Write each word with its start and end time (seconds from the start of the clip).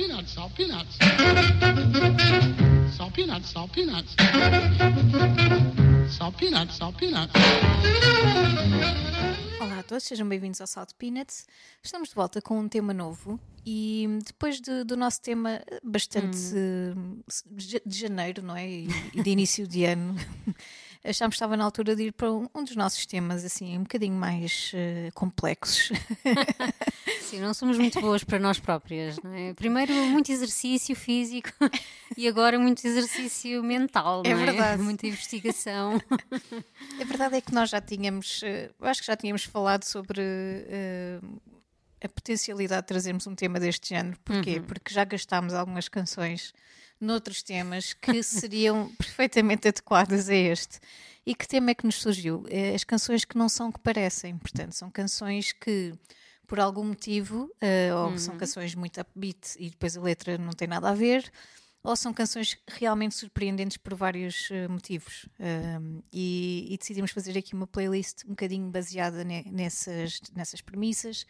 peanuts, 0.00 0.32
salt 0.32 0.54
peanuts. 0.56 0.96
Salt 2.96 3.12
peanuts, 3.14 3.50
salt 3.50 3.70
peanuts. 3.72 4.16
Salt 6.08 6.36
peanuts, 6.38 6.76
salt 6.76 6.96
peanuts. 6.96 7.32
Olá 9.60 9.80
a 9.80 9.82
todos, 9.82 10.04
sejam 10.04 10.26
bem-vindos 10.26 10.58
ao 10.62 10.66
Salt 10.66 10.92
Peanuts. 10.98 11.46
Estamos 11.82 12.08
de 12.08 12.14
volta 12.14 12.40
com 12.40 12.58
um 12.58 12.66
tema 12.66 12.94
novo 12.94 13.38
e 13.66 14.08
depois 14.24 14.58
de- 14.58 14.84
do 14.84 14.96
nosso 14.96 15.20
tema 15.20 15.60
bastante 15.84 16.38
eh, 16.56 17.80
de 17.84 17.98
janeiro, 17.98 18.42
não 18.42 18.56
é? 18.56 18.66
E 18.66 18.88
de 19.22 19.30
início 19.30 19.68
de 19.68 19.84
ano, 19.84 20.16
achámos 21.04 21.34
que 21.34 21.36
estava 21.36 21.56
na 21.56 21.64
altura 21.64 21.96
de 21.96 22.04
ir 22.04 22.12
para 22.12 22.30
um, 22.32 22.46
um 22.54 22.62
dos 22.64 22.76
nossos 22.76 23.06
temas 23.06 23.44
assim 23.44 23.76
um 23.78 23.82
bocadinho 23.82 24.14
mais 24.14 24.72
eh, 24.74 25.10
complexos. 25.14 25.90
Sim, 27.22 27.40
não 27.40 27.54
somos 27.54 27.78
muito 27.78 28.00
boas 28.00 28.24
para 28.24 28.38
nós 28.38 28.58
próprias, 28.58 29.16
não 29.22 29.32
é? 29.32 29.54
Primeiro, 29.54 29.92
muito 29.94 30.30
exercício 30.30 30.94
físico 30.96 31.50
e 32.16 32.26
agora 32.28 32.58
muito 32.58 32.84
exercício 32.86 33.62
mental, 33.62 34.22
É 34.26 34.34
não 34.34 34.40
é? 34.40 34.44
verdade. 34.46 34.82
Muita 34.82 35.06
investigação. 35.06 36.00
A 37.00 37.04
verdade 37.04 37.36
é 37.36 37.40
que 37.40 37.52
nós 37.54 37.70
já 37.70 37.80
tínhamos, 37.80 38.42
eh, 38.42 38.70
eu 38.80 38.86
acho 38.88 39.00
que 39.00 39.06
já 39.06 39.16
tínhamos 39.16 39.44
falado 39.44 39.84
sobre 39.84 40.20
eh, 40.20 41.20
a 42.02 42.08
potencialidade 42.08 42.82
de 42.82 42.88
trazermos 42.88 43.26
um 43.26 43.34
tema 43.34 43.60
deste 43.60 43.88
género. 43.90 44.18
Porquê? 44.24 44.60
Porque 44.60 44.92
já 44.92 45.04
gastámos 45.04 45.54
algumas 45.54 45.88
canções 45.88 46.52
noutros 47.00 47.42
temas 47.42 47.92
que 47.94 48.22
seriam 48.22 48.90
perfeitamente 48.96 49.68
adequadas 49.68 50.28
a 50.28 50.34
este. 50.34 50.78
E 51.26 51.34
que 51.34 51.46
tema 51.46 51.70
é 51.70 51.74
que 51.74 51.84
nos 51.86 51.96
surgiu? 52.00 52.44
Eh, 52.48 52.74
As 52.74 52.84
canções 52.84 53.24
que 53.24 53.36
não 53.36 53.48
são 53.48 53.68
o 53.68 53.72
que 53.72 53.80
parecem. 53.80 54.36
Portanto, 54.38 54.72
são 54.72 54.90
canções 54.90 55.52
que, 55.52 55.92
por 56.46 56.58
algum 56.58 56.84
motivo, 56.84 57.50
eh, 57.60 57.94
ou 57.94 58.18
são 58.18 58.36
canções 58.36 58.74
muito 58.74 59.00
upbeat 59.00 59.54
e 59.58 59.70
depois 59.70 59.96
a 59.96 60.00
letra 60.00 60.36
não 60.38 60.52
tem 60.52 60.66
nada 60.66 60.88
a 60.90 60.94
ver, 60.94 61.30
ou 61.82 61.94
são 61.96 62.12
canções 62.12 62.58
realmente 62.68 63.14
surpreendentes 63.14 63.76
por 63.76 63.94
vários 63.94 64.48
eh, 64.50 64.66
motivos. 64.68 65.26
Um, 65.38 66.02
e, 66.12 66.66
e 66.70 66.78
decidimos 66.78 67.10
fazer 67.10 67.38
aqui 67.38 67.54
uma 67.54 67.66
playlist 67.66 68.24
um 68.26 68.30
bocadinho 68.30 68.68
baseada 68.70 69.22
ne- 69.24 69.44
nessas, 69.50 70.20
nessas 70.34 70.60
premissas. 70.60 71.26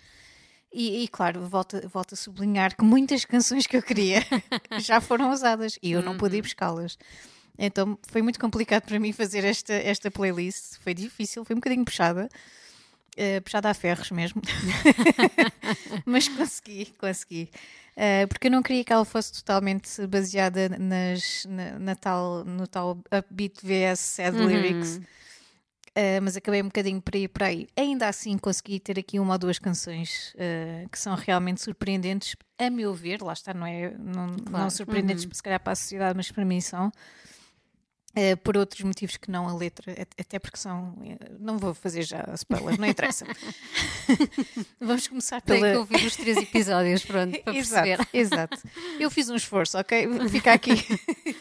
E, 0.72 1.02
e, 1.04 1.08
claro, 1.08 1.40
volto, 1.48 1.80
volto 1.88 2.12
a 2.14 2.16
sublinhar 2.16 2.76
que 2.76 2.84
muitas 2.84 3.24
canções 3.24 3.66
que 3.66 3.76
eu 3.76 3.82
queria 3.82 4.24
já 4.78 5.00
foram 5.00 5.30
usadas 5.32 5.78
e 5.82 5.92
eu 5.92 6.02
não 6.02 6.16
pude 6.16 6.36
ir 6.36 6.42
buscá-las. 6.42 6.96
Então 7.58 7.98
foi 8.08 8.22
muito 8.22 8.38
complicado 8.38 8.84
para 8.84 8.98
mim 8.98 9.12
fazer 9.12 9.44
esta, 9.44 9.74
esta 9.74 10.10
playlist. 10.10 10.78
Foi 10.80 10.94
difícil, 10.94 11.44
foi 11.44 11.54
um 11.54 11.58
bocadinho 11.58 11.84
puxada. 11.84 12.28
eh, 13.16 13.40
puxada 13.40 13.68
a 13.68 13.74
ferros 13.74 14.10
mesmo. 14.12 14.40
Mas 16.06 16.28
consegui, 16.28 16.86
consegui. 16.98 17.50
Eh, 17.96 18.26
porque 18.28 18.46
eu 18.46 18.50
não 18.52 18.62
queria 18.62 18.84
que 18.84 18.92
ela 18.92 19.04
fosse 19.04 19.32
totalmente 19.32 20.06
baseada 20.06 20.68
nas, 20.78 21.44
na, 21.46 21.78
na 21.78 21.94
tal, 21.96 22.44
no 22.44 22.66
tal 22.66 22.98
upbeat 23.12 23.60
vs 23.66 23.98
sad 23.98 24.36
lyrics. 24.46 25.00
Eh, 25.94 26.20
mas 26.20 26.36
acabei 26.36 26.62
um 26.62 26.66
bocadinho 26.66 27.02
por 27.02 27.14
aí 27.16 27.26
por 27.26 27.42
aí. 27.42 27.66
Ainda 27.76 28.08
assim 28.08 28.38
consegui 28.38 28.78
ter 28.78 28.98
aqui 28.98 29.18
uma 29.18 29.32
ou 29.34 29.38
duas 29.38 29.58
canções 29.58 30.32
eh, 30.38 30.86
que 30.90 30.98
são 30.98 31.14
realmente 31.16 31.60
surpreendentes, 31.60 32.36
a 32.58 32.70
meu 32.70 32.94
ver, 32.94 33.20
lá 33.22 33.32
está, 33.32 33.52
não 33.52 33.66
é? 33.66 33.90
Não, 33.98 34.26
não 34.28 34.44
Claro. 34.44 34.70
surpreendentes 34.70 35.26
se 35.32 35.42
calhar 35.42 35.58
para 35.60 35.72
a 35.72 35.76
sociedade, 35.76 36.16
mas 36.16 36.30
para 36.30 36.44
mim 36.44 36.60
são. 36.60 36.92
Eh, 38.12 38.34
por 38.34 38.56
outros 38.56 38.80
motivos 38.82 39.16
que 39.16 39.30
não 39.30 39.48
a 39.48 39.54
letra, 39.56 39.92
at- 39.92 40.20
até 40.20 40.38
porque 40.40 40.56
são. 40.56 40.96
eh, 41.04 41.30
Não 41.38 41.58
vou 41.58 41.72
fazer 41.72 42.02
já 42.02 42.24
spoiler, 42.34 42.78
não 42.78 42.88
interessa. 42.88 43.24
Vamos 44.80 45.06
começar 45.06 45.40
Tem 45.40 45.60
pela. 45.60 45.72
que 45.72 45.78
ouvir 45.78 46.06
os 46.06 46.16
três 46.16 46.36
episódios, 46.38 47.04
pronto, 47.04 47.38
para 47.42 47.52
perceber. 47.54 47.92
Exato, 48.00 48.08
exato. 48.12 48.58
Eu 48.98 49.10
fiz 49.10 49.28
um 49.30 49.36
esforço, 49.36 49.78
ok? 49.78 50.08
Fica 50.28 50.52
aqui. 50.52 50.72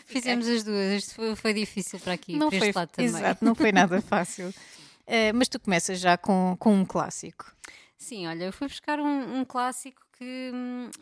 Fizemos 0.05 0.47
as 0.47 0.63
duas, 0.63 0.93
isto 1.03 1.15
foi, 1.15 1.35
foi 1.35 1.53
difícil 1.53 1.99
para 1.99 2.13
aqui, 2.13 2.35
Não 2.37 2.49
para 2.49 2.59
foi, 2.59 2.67
este 2.69 2.77
lado 2.77 2.89
também. 2.89 3.09
exato, 3.09 3.43
não 3.45 3.55
foi 3.55 3.71
nada 3.71 4.02
fácil. 4.02 4.53
Eh, 5.08 5.33
mas 5.33 5.47
tu 5.47 5.59
começas 5.59 5.99
já 5.99 6.17
com, 6.17 6.55
com 6.59 6.73
um 6.75 6.85
clássico. 6.85 7.52
Sim, 7.97 8.27
olha, 8.27 8.45
eu 8.45 8.53
fui 8.53 8.67
buscar 8.67 8.99
um, 8.99 9.39
um 9.39 9.43
clássico 9.45 10.02
que 10.17 10.52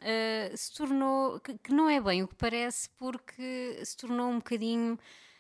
eh, 0.02 0.52
se 0.56 0.74
tornou, 0.74 1.40
que, 1.42 1.58
que 1.58 1.74
não 1.74 1.90
é 1.90 2.00
bem 2.00 2.24
o 2.24 2.28
que 2.28 2.36
parece, 2.36 2.90
porque 2.98 3.80
se 3.84 3.98
tornou 3.98 4.30
um 4.30 4.38
bocadinho 4.38 4.98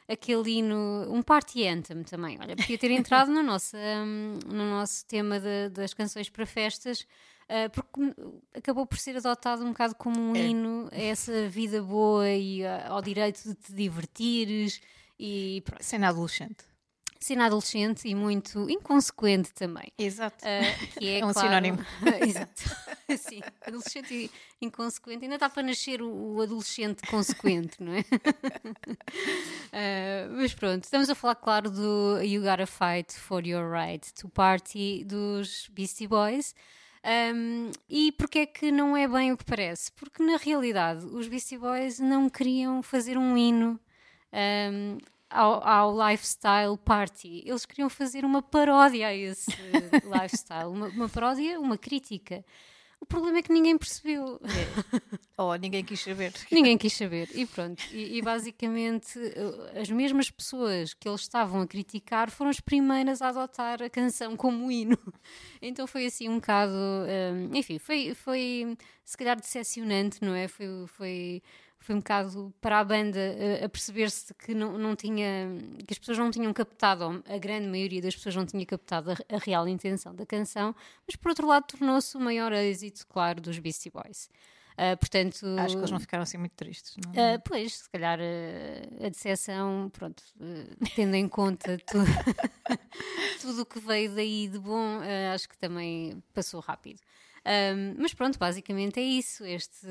aquele 0.07 0.51
hino, 0.51 1.05
um 1.11 1.21
party 1.21 1.67
anthem 1.67 2.03
também. 2.03 2.37
Olha, 2.39 2.55
podia 2.55 2.77
ter 2.77 2.91
entrado 2.91 3.31
no 3.31 3.43
nosso, 3.43 3.75
hum, 3.77 4.39
no 4.47 4.69
nosso 4.69 5.05
tema 5.05 5.39
de- 5.39 5.69
das 5.69 5.93
canções 5.93 6.29
para 6.29 6.45
festas, 6.45 7.05
eh, 7.49 7.67
porque 7.69 7.99
hum, 8.01 8.13
acabou 8.53 8.85
por 8.85 8.97
ser 8.97 9.17
adotado 9.17 9.63
um 9.63 9.69
bocado 9.69 9.95
como 9.95 10.19
um 10.19 10.35
É. 10.35 10.39
hino 10.47 10.89
a 10.91 10.97
essa 10.97 11.47
vida 11.49 11.81
boa 11.81 12.29
e 12.29 12.65
ah, 12.65 12.87
ao 12.89 13.01
direito 13.01 13.41
de 13.43 13.55
te 13.55 13.73
divertires 13.73 14.79
e 15.19 15.61
pronto, 15.65 15.83
Cena 15.83 16.09
adolescente. 16.09 16.63
Sendo 17.19 17.43
adolescente 17.43 18.07
e 18.07 18.15
muito 18.15 18.69
inconsequente 18.69 19.53
também. 19.53 19.91
Exato. 19.97 20.43
Uh, 20.45 20.99
que 20.99 21.07
é, 21.07 21.19
É 21.19 21.25
um 21.25 21.31
claro- 21.33 21.47
sinónimo. 21.47 21.85
Exato. 22.27 22.63
Sim, 23.17 23.41
adolescente 23.65 24.13
e 24.13 24.31
inconsequente. 24.65 25.23
Ainda 25.23 25.35
está 25.35 25.49
para 25.49 25.63
nascer 25.63 26.01
o, 26.01 26.35
o 26.35 26.41
adolescente 26.41 27.01
consequente, 27.07 27.81
não 27.81 27.93
é? 27.93 28.01
Uh, 28.01 30.33
mas 30.37 30.53
pronto, 30.53 30.83
estamos 30.83 31.09
a 31.09 31.15
falar, 31.15 31.35
claro, 31.35 31.69
do 31.69 32.19
You 32.21 32.41
Gotta 32.41 32.67
Fight 32.67 33.13
for 33.13 33.45
Your 33.45 33.71
Right 33.71 34.13
to 34.13 34.29
Party 34.29 35.03
dos 35.05 35.67
Beastie 35.71 36.07
Boys. 36.07 36.53
Um, 37.33 37.71
e 37.87 38.11
porquê 38.11 38.39
é 38.39 38.45
que 38.45 38.71
não 38.71 38.97
é 38.97 39.07
bem 39.07 39.31
o 39.31 39.37
que 39.37 39.45
parece? 39.45 39.91
Porque 39.93 40.21
na 40.21 40.37
realidade 40.37 41.05
os 41.05 41.27
Beastie 41.27 41.57
Boys 41.57 41.99
não 41.99 42.29
queriam 42.29 42.83
fazer 42.83 43.17
um 43.17 43.37
hino 43.37 43.79
um, 44.33 44.97
ao, 45.29 45.65
ao 45.67 46.09
lifestyle 46.09 46.77
party. 46.77 47.43
Eles 47.45 47.65
queriam 47.65 47.89
fazer 47.89 48.23
uma 48.25 48.41
paródia 48.41 49.07
a 49.07 49.13
esse 49.13 49.51
lifestyle, 50.05 50.69
uma, 50.69 50.87
uma 50.87 51.09
paródia, 51.09 51.59
uma 51.59 51.77
crítica. 51.77 52.43
O 52.99 53.05
problema 53.05 53.37
é 53.37 53.41
que 53.43 53.53
ninguém 53.53 53.77
percebeu. 53.77 54.41
Oh, 55.37 55.53
ninguém 55.55 55.83
quis 55.83 55.99
saber. 56.01 56.33
Ninguém 56.51 56.77
quis 56.79 56.93
saber. 56.93 57.29
E 57.35 57.45
pronto. 57.45 57.83
E, 57.91 58.17
e 58.17 58.21
basicamente 58.23 59.19
eh, 59.19 59.79
as 59.79 59.87
mesmas 59.91 60.31
pessoas 60.31 60.95
que 60.95 61.07
eles 61.07 61.21
estavam 61.21 61.61
a 61.61 61.67
criticar 61.67 62.31
foram 62.31 62.49
as 62.49 62.59
primeiras 62.59 63.21
a 63.21 63.29
adotar 63.29 63.83
a 63.83 63.89
canção 63.89 64.35
como 64.35 64.71
hino. 64.71 64.97
Então 65.61 65.85
foi 65.85 66.07
assim 66.07 66.27
um 66.27 66.35
bocado. 66.35 66.73
eh, 67.07 67.49
enfim, 67.53 67.77
foi, 67.77 68.15
foi 68.15 68.75
se 69.05 69.15
calhar 69.15 69.39
decepcionante, 69.39 70.17
não 70.23 70.33
é? 70.33 70.47
Foi. 70.47 70.65
foi 70.87 71.43
foi 71.87 71.95
um 71.95 71.99
bocado 71.99 72.53
para 72.59 72.79
a 72.79 72.83
banda 72.83 73.17
eh, 73.17 73.63
a 73.63 73.69
perceber-se 73.69 74.33
que 74.33 74.53
não, 74.53 74.77
não 74.77 74.93
tinha 74.93 75.47
que 75.87 75.93
as 75.93 75.97
pessoas 75.97 76.17
não 76.17 76.29
tinham 76.29 76.51
captado, 76.53 77.23
a 77.25 77.37
grande 77.37 77.65
maioria 77.67 78.01
das 78.01 78.13
pessoas 78.13 78.35
não 78.35 78.45
tinha 78.45 78.65
captado 78.65 79.11
a, 79.11 79.15
a 79.33 79.37
real 79.37 79.65
intenção 79.69 80.13
da 80.13 80.25
canção, 80.25 80.75
mas 81.07 81.15
por 81.15 81.29
outro 81.29 81.47
lado 81.47 81.63
tornou-se 81.65 82.17
o 82.17 82.19
maior 82.19 82.51
êxito, 82.51 83.07
claro, 83.07 83.39
dos 83.39 83.57
Beastie 83.57 83.89
Boys. 83.89 84.29
Ah, 84.79 84.97
portanto, 84.97 85.43
Acho 85.59 85.75
que 85.75 85.79
eles 85.79 85.91
não 85.91 85.99
ficaram 85.99 86.23
assim 86.23 86.37
muito 86.37 86.51
tristes. 86.51 86.97
Não? 86.97 87.11
ah, 87.13 87.39
pois, 87.39 87.77
se 87.77 87.89
calhar 87.89 88.19
ah, 88.19 89.05
a 89.05 89.09
decepção, 89.09 89.89
pronto, 89.91 90.21
tendo 90.93 91.15
em 91.15 91.27
conta 91.29 91.77
tu- 91.77 91.97
tudo 93.41 93.61
o 93.61 93.65
que 93.65 93.79
veio 93.79 94.13
daí 94.13 94.47
de 94.47 94.59
bom, 94.59 94.99
acho 95.33 95.47
que 95.47 95.57
também 95.57 96.21
passou 96.33 96.59
rápido. 96.59 96.99
Ahm, 97.49 97.95
mas 97.97 98.13
pronto, 98.13 98.37
basicamente 98.37 98.99
é 98.99 99.03
isso. 99.03 99.45
Este, 99.45 99.87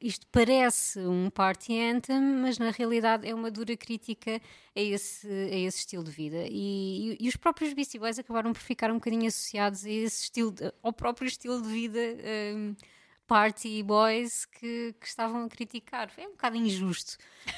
isto 0.00 0.26
parece 0.32 0.98
um 1.00 1.28
party 1.28 1.78
anthem, 1.78 2.18
mas 2.20 2.58
na 2.58 2.70
realidade 2.70 3.28
é 3.28 3.34
uma 3.34 3.50
dura 3.50 3.76
crítica 3.76 4.40
a 4.74 4.80
esse, 4.80 5.28
a 5.28 5.56
esse 5.58 5.78
estilo 5.80 6.02
de 6.02 6.10
vida. 6.10 6.46
E, 6.48 7.12
e- 7.12 7.16
e 7.20 7.28
os 7.28 7.36
próprios 7.36 7.74
Beastie 7.74 7.98
Boys 7.98 8.18
acabaram 8.18 8.52
por 8.54 8.62
ficar 8.62 8.90
um 8.90 8.94
bocadinho 8.94 9.26
associados 9.28 9.84
a 9.84 9.90
esse 9.90 10.22
estilo, 10.24 10.52
de- 10.52 10.72
ao 10.82 10.92
próprio 10.92 11.28
estilo 11.28 11.60
de 11.60 11.68
vida 11.68 12.00
ahm, 12.00 12.74
party 13.26 13.82
boys 13.84 14.44
que, 14.46 14.92
que 14.98 15.06
estavam 15.06 15.44
a 15.44 15.48
criticar. 15.48 16.10
É 16.16 16.26
um 16.26 16.32
bocado 16.32 16.56
injusto. 16.56 17.16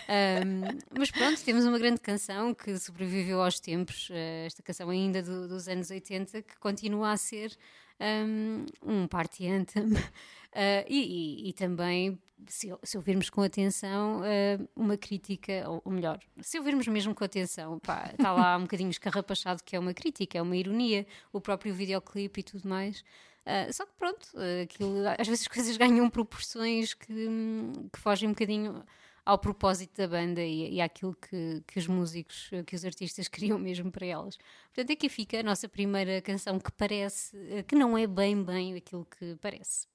Ahm, 0.08 0.78
mas 0.98 1.10
pronto, 1.12 1.40
temos 1.44 1.64
uma 1.64 1.78
grande 1.78 2.00
canção 2.00 2.52
que 2.52 2.76
sobreviveu 2.78 3.40
aos 3.40 3.60
tempos, 3.60 4.08
eh, 4.10 4.44
esta 4.46 4.62
canção 4.62 4.90
ainda 4.90 5.22
do- 5.22 5.46
dos 5.48 5.68
anos 5.68 5.90
80, 5.90 6.42
que 6.42 6.58
continua 6.58 7.12
a 7.12 7.16
ser 7.16 7.56
um, 8.02 8.66
um 8.82 9.06
party 9.06 9.48
anthem. 9.48 9.84
Ah, 10.54 10.84
e, 10.86 11.46
e- 11.46 11.48
e 11.48 11.52
também, 11.54 12.20
se, 12.46 12.68
se 12.82 12.98
ouvirmos 12.98 13.30
com 13.30 13.40
atenção, 13.40 14.20
ah, 14.22 14.62
uma 14.76 14.98
crítica, 14.98 15.64
ou, 15.66 15.80
ou 15.82 15.90
melhor, 15.90 16.20
se 16.42 16.58
ouvirmos 16.58 16.86
mesmo 16.88 17.14
com 17.14 17.24
atenção, 17.24 17.78
pá, 17.78 18.10
está 18.12 18.30
lá 18.34 18.58
um 18.58 18.62
bocadinho 18.64 18.90
escarrapachado 18.90 19.62
que 19.64 19.74
é 19.74 19.78
uma 19.78 19.94
crítica, 19.94 20.36
é 20.36 20.42
uma 20.42 20.54
ironia, 20.54 21.06
o 21.32 21.40
próprio 21.40 21.72
videoclipe 21.72 22.40
e 22.40 22.42
tudo 22.42 22.68
mais. 22.68 23.02
Ah, 23.46 23.72
só 23.72 23.86
que 23.86 23.92
pronto, 23.98 24.28
aquilo, 24.62 24.92
às 25.18 25.26
vezes 25.26 25.40
as 25.44 25.48
coisas 25.48 25.74
ganham 25.78 26.10
proporções 26.10 26.92
que, 26.92 27.10
hum, 27.10 27.72
que 27.90 27.98
fogem 27.98 28.28
um 28.28 28.32
bocadinho 28.32 28.84
ao 29.24 29.38
propósito 29.38 29.96
da 29.96 30.08
banda 30.08 30.42
e, 30.42 30.74
e 30.74 30.80
àquilo 30.80 31.14
que, 31.14 31.62
que 31.66 31.78
os 31.78 31.86
músicos, 31.86 32.50
que 32.66 32.74
os 32.74 32.84
artistas 32.84 33.28
queriam 33.28 33.58
mesmo 33.58 33.90
para 33.90 34.06
elas. 34.06 34.36
Portanto, 34.74 34.92
aqui 34.92 35.08
fica 35.08 35.40
a 35.40 35.42
nossa 35.42 35.68
primeira 35.68 36.20
canção 36.20 36.58
que 36.58 36.72
parece, 36.72 37.36
eh, 37.50 37.62
que 37.62 37.74
não 37.74 37.96
é 37.96 38.06
bem 38.06 38.42
bem 38.42 38.74
aquilo 38.74 39.06
que 39.06 39.36
parece. 39.40 39.86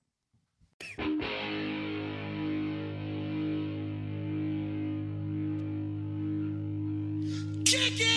Kick 7.66 8.02
it! 8.02 8.17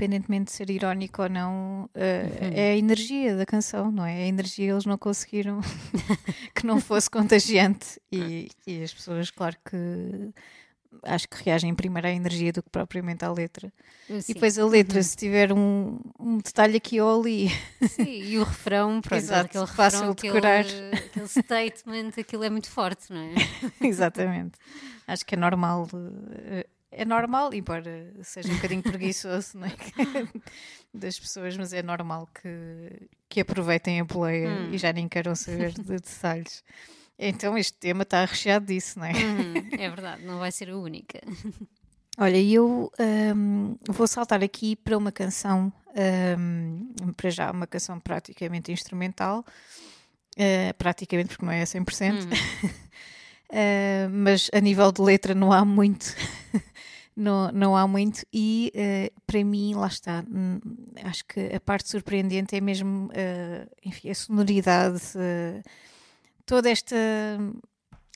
Independentemente 0.00 0.46
de 0.46 0.52
ser 0.52 0.70
irónico 0.70 1.22
ou 1.22 1.28
não, 1.28 1.84
uh, 1.84 2.54
é 2.54 2.72
a 2.72 2.76
energia 2.76 3.36
da 3.36 3.44
canção, 3.44 3.90
não 3.92 4.04
é? 4.04 4.14
A 4.14 4.26
energia 4.26 4.70
eles 4.70 4.86
não 4.86 4.96
conseguiram 4.96 5.60
que 6.54 6.66
não 6.66 6.80
fosse 6.80 7.10
contagiante 7.10 8.00
e, 8.10 8.48
e, 8.66 8.82
as 8.82 8.92
pessoas, 8.92 9.30
claro 9.30 9.56
que 9.64 10.32
acho 11.04 11.28
que 11.28 11.44
reagem 11.44 11.74
primeiro 11.74 12.08
à 12.08 12.10
energia 12.10 12.52
do 12.52 12.62
que 12.62 12.70
propriamente 12.70 13.24
à 13.24 13.30
letra. 13.30 13.72
Sim. 14.08 14.20
E 14.28 14.34
depois 14.34 14.58
a 14.58 14.66
letra, 14.66 14.96
uhum. 14.96 15.02
se 15.02 15.16
tiver 15.16 15.52
um, 15.52 16.00
um, 16.18 16.38
detalhe 16.38 16.76
aqui 16.76 17.00
ou 17.00 17.20
ali. 17.20 17.48
Sim, 17.88 18.22
e 18.22 18.38
o 18.38 18.42
refrão, 18.42 19.00
pronto, 19.02 19.20
Exato, 19.20 19.46
aquele 19.46 19.66
fácil 19.66 20.14
de 20.14 20.22
decorar. 20.22 20.60
Aquele, 20.60 20.96
aquele 20.96 21.28
statement, 21.28 22.10
aquilo 22.18 22.44
é 22.44 22.50
muito 22.50 22.68
forte, 22.68 23.12
não 23.12 23.20
é? 23.20 23.34
Exatamente. 23.86 24.58
Acho 25.06 25.24
que 25.24 25.34
é 25.34 25.38
normal. 25.38 25.88
Uh, 25.92 26.79
é 26.92 27.04
normal, 27.04 27.54
embora 27.54 28.12
seja 28.22 28.50
um 28.50 28.56
bocadinho 28.56 28.82
preguiçoso 28.82 29.58
é? 29.64 29.70
das 30.92 31.18
pessoas, 31.18 31.56
mas 31.56 31.72
é 31.72 31.82
normal 31.82 32.28
que, 32.34 33.08
que 33.28 33.40
aproveitem 33.40 34.00
a 34.00 34.04
boleia 34.04 34.48
hum. 34.48 34.72
e 34.72 34.78
já 34.78 34.92
nem 34.92 35.08
queiram 35.08 35.34
saber 35.34 35.72
de 35.72 35.82
detalhes. 35.82 36.64
Então 37.18 37.56
este 37.56 37.74
tema 37.74 38.02
está 38.02 38.24
recheado 38.24 38.66
disso, 38.66 38.98
não 38.98 39.06
é? 39.06 39.12
Uhum, 39.12 39.68
é 39.78 39.88
verdade, 39.88 40.24
não 40.24 40.38
vai 40.38 40.50
ser 40.50 40.70
a 40.70 40.76
única. 40.76 41.20
Olha, 42.18 42.42
eu 42.42 42.90
um, 43.36 43.76
vou 43.88 44.06
saltar 44.06 44.42
aqui 44.42 44.74
para 44.74 44.98
uma 44.98 45.12
canção, 45.12 45.72
um, 46.38 47.12
para 47.16 47.30
já 47.30 47.50
uma 47.50 47.66
canção 47.66 48.00
praticamente 48.00 48.72
instrumental, 48.72 49.44
uh, 50.36 50.74
praticamente 50.76 51.28
porque 51.28 51.44
não 51.44 51.52
é 51.52 51.62
a 51.62 51.64
100%, 51.64 52.12
uhum. 52.12 52.28
uh, 53.50 54.10
mas 54.10 54.50
a 54.52 54.60
nível 54.60 54.90
de 54.90 55.00
letra 55.02 55.34
não 55.34 55.52
há 55.52 55.64
muito 55.64 56.16
não, 57.16 57.50
não 57.52 57.76
há 57.76 57.86
muito, 57.86 58.24
e 58.32 58.72
uh, 58.74 59.20
para 59.26 59.44
mim, 59.44 59.74
lá 59.74 59.86
está, 59.86 60.24
hum, 60.30 60.60
acho 61.04 61.24
que 61.26 61.40
a 61.54 61.60
parte 61.60 61.88
surpreendente 61.88 62.56
é 62.56 62.60
mesmo 62.60 63.06
uh, 63.06 63.70
enfim, 63.84 64.10
a 64.10 64.14
sonoridade, 64.14 65.02
uh, 65.16 65.62
toda 66.46 66.70
esta 66.70 66.96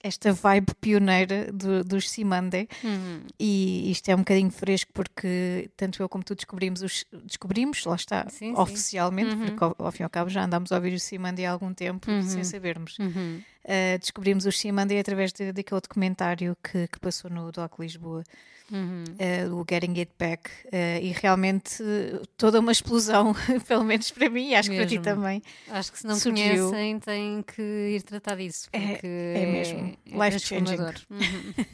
esta 0.05 0.35
vibe 0.35 0.75
pioneira 0.83 1.51
do, 1.51 1.83
dos 1.83 2.11
Simande 2.11 2.69
uhum. 2.85 3.23
e 3.41 3.91
isto 3.91 4.07
é 4.11 4.15
um 4.15 4.19
bocadinho 4.19 4.51
fresco 4.51 4.91
porque 4.93 5.71
tanto 5.79 6.03
eu 6.03 6.09
como 6.11 6.23
tu 6.23 6.35
descobrimos 6.35 6.83
os, 6.83 7.07
descobrimos, 7.25 7.83
lá 7.87 7.97
está, 7.97 8.29
sim, 8.29 8.53
oficialmente, 8.55 9.31
sim. 9.31 9.37
Uhum. 9.39 9.47
porque 9.47 9.65
ao, 9.65 9.75
ao, 9.79 9.91
fim 9.91 10.03
e 10.03 10.05
ao 10.05 10.11
cabo 10.11 10.29
já 10.29 10.45
andámos 10.45 10.71
a 10.71 10.77
ouvir 10.77 10.93
os 10.93 11.03
Simande 11.03 11.47
há 11.47 11.51
algum 11.51 11.73
tempo 11.73 12.11
uhum. 12.11 12.23
sem 12.23 12.45
sabermos. 12.45 12.99
Uh, 12.99 13.99
descobrimos 13.99 14.45
os 14.45 14.59
Simande 14.59 14.99
através 14.99 15.33
de, 15.33 15.51
daquele 15.51 15.81
documentário 15.81 16.55
que, 16.63 16.87
que 16.87 17.01
passou 17.01 17.31
no 17.31 17.51
Doc 17.51 17.79
Lisboa 17.81 18.23
uhum. 18.75 19.05
uh, 19.05 19.61
o 19.61 19.65
Getting 19.69 19.99
It 19.99 20.13
Back, 20.19 20.51
uh, 20.67 21.01
e 21.01 21.13
realmente 21.13 21.83
toda 22.37 22.61
uma 22.61 22.73
explosão, 22.73 23.35
pelo 23.67 23.85
menos 23.85 24.11
para 24.11 24.29
mim, 24.29 24.55
acho 24.55 24.71
mesmo. 24.71 24.87
que 24.87 24.97
para 24.97 25.03
ti 25.03 25.17
também. 25.17 25.43
Acho 25.71 25.93
que 25.93 25.99
se 25.99 26.07
não 26.07 26.17
surgiu. 26.17 26.71
conhecem, 26.71 26.99
têm 26.99 27.43
que 27.43 27.63
ir 27.63 28.03
tratar 28.03 28.37
disso, 28.37 28.69
é, 28.73 28.99
é, 29.03 29.43
é 29.43 29.47
mesmo 29.47 29.97
é, 30.11 30.25
life 30.25 30.41
changing. 30.41 30.75
Uhum. 31.11 31.65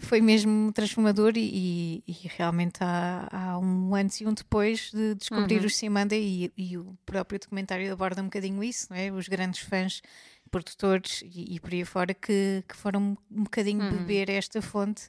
Foi 0.00 0.20
mesmo 0.20 0.70
transformador 0.72 1.32
e, 1.34 2.02
e, 2.06 2.12
e 2.12 2.28
realmente 2.36 2.78
há, 2.80 3.28
há, 3.32 3.58
um 3.58 3.96
antes 3.96 4.20
e 4.20 4.26
um 4.26 4.32
depois 4.32 4.92
de 4.92 5.16
descobrir 5.16 5.58
uhum. 5.58 5.66
os 5.66 5.76
Simanda 5.76 6.14
e, 6.14 6.52
e, 6.56 6.78
o 6.78 6.96
próprio 7.04 7.40
documentário 7.40 7.92
aborda 7.92 8.22
um 8.22 8.26
bocadinho 8.26 8.62
isso, 8.62 8.86
não 8.90 8.96
é? 8.96 9.10
Os 9.10 9.26
grandes 9.26 9.60
fãs 9.60 10.00
produtores 10.48 11.22
e, 11.22 11.56
e 11.56 11.60
por 11.60 11.72
aí 11.72 11.84
fora 11.84 12.14
que, 12.14 12.62
que 12.68 12.76
foram 12.76 13.18
um 13.30 13.42
bocadinho 13.42 13.82
uhum. 13.82 13.90
beber 13.90 14.30
esta 14.30 14.62
fonte 14.62 15.08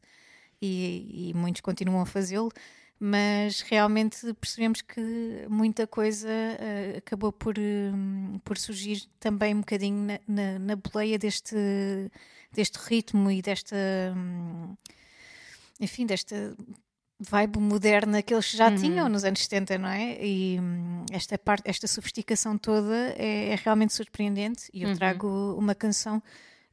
e, 0.62 1.30
e 1.30 1.34
muitos 1.34 1.62
continuam 1.62 2.02
a 2.02 2.06
fazê-lo, 2.06 2.52
mas 3.00 3.62
realmente 3.62 4.34
percebemos 4.34 4.82
que 4.82 5.46
muita 5.50 5.88
coisa 5.88 6.28
uh, 6.28 6.98
acabou 6.98 7.32
por, 7.32 7.58
uh, 7.58 8.40
por 8.44 8.58
surgir 8.58 9.04
também 9.20 9.56
um 9.56 9.60
bocadinho 9.60 10.06
na, 10.06 10.20
na, 10.28 10.60
na, 10.60 10.76
boleia 10.76 11.18
deste, 11.18 11.56
deste 12.52 12.78
ritmo 12.78 13.32
e 13.32 13.42
desta. 13.42 13.76
Um, 14.16 14.76
enfim, 15.80 16.06
desta 16.06 16.54
vibe 17.22 17.60
moderna 17.60 18.22
que 18.22 18.34
eles 18.34 18.50
já 18.52 18.70
uhum. 18.70 18.76
tinham 18.76 19.10
nos 19.10 19.24
anos 19.24 19.44
70, 19.44 19.78
não 19.78 19.90
é? 19.90 20.26
E 20.26 20.60
um, 20.60 21.06
esta 21.10 21.38
parte, 21.38 21.70
esta 21.70 21.88
sofisticação 21.88 22.58
toda 22.58 23.14
é, 23.18 23.52
é 23.52 23.56
realmente 23.56 23.94
surpreendente. 23.94 24.70
E 24.74 24.84
eu 24.84 24.90
uhum. 24.90 24.96
trago 24.96 25.56
uma 25.58 25.74
canção, 25.74 26.22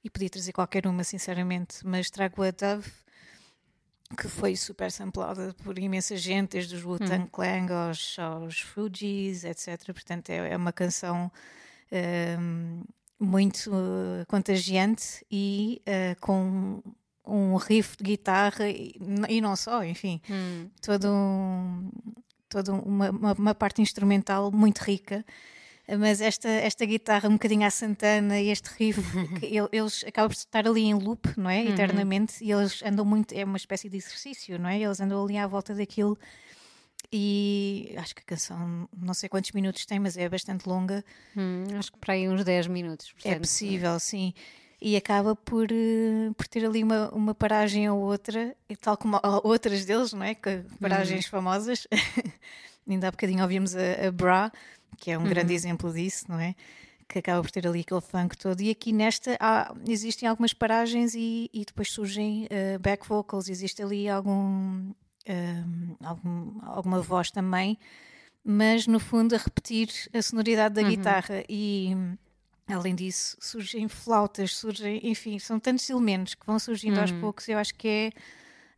e 0.02 0.10
podia 0.10 0.30
trazer 0.30 0.52
qualquer 0.52 0.86
uma, 0.86 1.04
sinceramente, 1.04 1.84
mas 1.84 2.10
trago 2.10 2.42
a 2.42 2.50
Dove 2.50 2.90
que 4.16 4.28
foi 4.28 4.56
super 4.56 4.90
samplada 4.90 5.54
por 5.64 5.78
imensa 5.78 6.16
gente, 6.16 6.52
desde 6.52 6.76
os 6.76 6.84
Wu-Tang 6.84 7.24
hum. 7.24 7.28
Clan 7.30 7.66
aos, 7.70 8.18
aos 8.18 8.60
Fugees, 8.60 9.44
etc. 9.44 9.84
Portanto, 9.86 10.30
é, 10.30 10.52
é 10.52 10.56
uma 10.56 10.72
canção 10.72 11.30
um, 12.40 12.82
muito 13.18 13.70
uh, 13.70 14.26
contagiante 14.28 15.24
e 15.30 15.82
uh, 15.88 16.20
com 16.20 16.82
um 17.26 17.56
riff 17.56 17.96
de 17.96 18.04
guitarra 18.04 18.68
e, 18.68 18.94
e 19.28 19.40
não 19.40 19.56
só, 19.56 19.82
enfim, 19.82 20.20
hum. 20.30 20.68
todo 20.80 21.08
um, 21.08 21.90
toda 22.48 22.72
uma, 22.72 23.10
uma, 23.10 23.32
uma 23.32 23.54
parte 23.54 23.82
instrumental 23.82 24.52
muito 24.52 24.78
rica 24.78 25.24
mas 25.98 26.20
esta, 26.20 26.48
esta 26.48 26.84
guitarra 26.84 27.28
um 27.28 27.34
bocadinho 27.34 27.66
à 27.66 27.70
Santana 27.70 28.40
e 28.40 28.50
este 28.50 28.68
riff, 28.76 29.00
eles 29.72 30.04
acabam 30.06 30.30
por 30.30 30.36
estar 30.36 30.66
ali 30.66 30.84
em 30.84 30.94
loop, 30.94 31.28
não 31.36 31.48
é? 31.48 31.62
Uhum. 31.62 31.72
Eternamente, 31.72 32.42
e 32.42 32.50
eles 32.50 32.82
andam 32.82 33.04
muito, 33.04 33.32
é 33.32 33.44
uma 33.44 33.56
espécie 33.56 33.88
de 33.88 33.96
exercício, 33.96 34.58
não 34.58 34.68
é? 34.68 34.80
Eles 34.80 35.00
andam 35.00 35.22
ali 35.22 35.36
à 35.38 35.46
volta 35.46 35.74
daquilo 35.74 36.18
e 37.12 37.94
acho 37.96 38.14
que 38.14 38.22
a 38.22 38.24
canção 38.24 38.88
não 38.96 39.14
sei 39.14 39.28
quantos 39.28 39.52
minutos 39.52 39.86
tem, 39.86 39.98
mas 40.00 40.16
é 40.16 40.28
bastante 40.28 40.68
longa. 40.68 41.04
Hum, 41.36 41.64
acho 41.78 41.92
que 41.92 41.98
para 41.98 42.14
aí 42.14 42.28
uns 42.28 42.44
10 42.44 42.66
minutos. 42.66 43.12
Portanto. 43.12 43.32
É 43.32 43.38
possível, 43.38 43.98
sim. 44.00 44.34
E 44.80 44.96
acaba 44.96 45.34
por, 45.34 45.68
uh, 45.70 46.34
por 46.34 46.46
ter 46.46 46.64
ali 46.64 46.82
uma, 46.82 47.08
uma 47.10 47.34
paragem 47.34 47.88
ou 47.88 48.00
outra, 48.00 48.54
tal 48.80 48.96
como 48.96 49.18
outras 49.42 49.84
deles, 49.84 50.12
não 50.12 50.22
é? 50.22 50.34
Paragens 50.80 51.24
uhum. 51.26 51.30
famosas. 51.30 51.86
Ainda 52.88 53.08
há 53.08 53.10
bocadinho 53.10 53.42
ouvimos 53.42 53.74
a, 53.74 54.06
a 54.06 54.12
Bra, 54.12 54.52
que 54.96 55.10
é 55.10 55.18
um 55.18 55.22
uhum. 55.22 55.28
grande 55.28 55.54
exemplo 55.54 55.92
disso, 55.92 56.26
não 56.28 56.38
é? 56.38 56.54
Que 57.08 57.20
acaba 57.20 57.40
por 57.42 57.50
ter 57.50 57.66
ali 57.66 57.80
aquele 57.80 58.00
funk 58.00 58.36
todo. 58.36 58.60
E 58.60 58.70
aqui 58.70 58.92
nesta 58.92 59.36
há, 59.38 59.74
existem 59.86 60.28
algumas 60.28 60.52
paragens 60.52 61.14
e, 61.14 61.50
e 61.52 61.64
depois 61.64 61.90
surgem 61.90 62.44
uh, 62.46 62.78
back 62.80 63.08
vocals, 63.08 63.48
existe 63.48 63.82
ali 63.82 64.08
algum, 64.08 64.90
uh, 64.90 65.96
algum, 66.02 66.58
alguma 66.62 67.00
voz 67.00 67.30
também, 67.30 67.78
mas 68.44 68.86
no 68.86 68.98
fundo 68.98 69.34
a 69.34 69.38
repetir 69.38 69.88
a 70.12 70.22
sonoridade 70.22 70.74
da 70.74 70.82
uhum. 70.82 70.88
guitarra 70.88 71.44
e. 71.48 71.94
Além 72.68 72.96
disso, 72.96 73.36
surgem 73.40 73.86
flautas, 73.86 74.56
surgem, 74.56 75.00
enfim, 75.04 75.38
são 75.38 75.56
tantos 75.60 75.88
elementos 75.88 76.34
que 76.34 76.44
vão 76.44 76.58
surgindo 76.58 76.96
uhum. 76.96 77.02
aos 77.02 77.12
poucos. 77.12 77.48
Eu 77.48 77.58
acho 77.58 77.72
que 77.72 78.12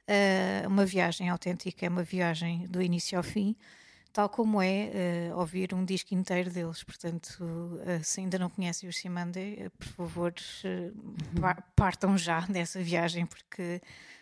é 0.06 0.66
uh, 0.66 0.68
uma 0.68 0.84
viagem 0.84 1.30
autêntica, 1.30 1.86
é 1.86 1.88
uma 1.88 2.02
viagem 2.02 2.66
do 2.66 2.82
início 2.82 3.16
ao 3.16 3.24
fim 3.24 3.56
tal 4.12 4.28
como 4.28 4.60
é 4.60 5.30
uh, 5.32 5.38
ouvir 5.38 5.74
um 5.74 5.84
disco 5.84 6.14
inteiro 6.14 6.50
deles. 6.50 6.82
Portanto, 6.82 7.38
uh, 7.40 8.02
se 8.02 8.20
ainda 8.20 8.38
não 8.38 8.50
conhecem 8.50 8.88
os 8.88 8.96
Simande, 8.96 9.58
uh, 9.66 9.70
por 9.70 9.86
favor, 9.88 10.34
partam 11.76 12.16
já 12.16 12.40
dessa 12.48 12.80
viagem, 12.80 13.26
porque 13.26 13.80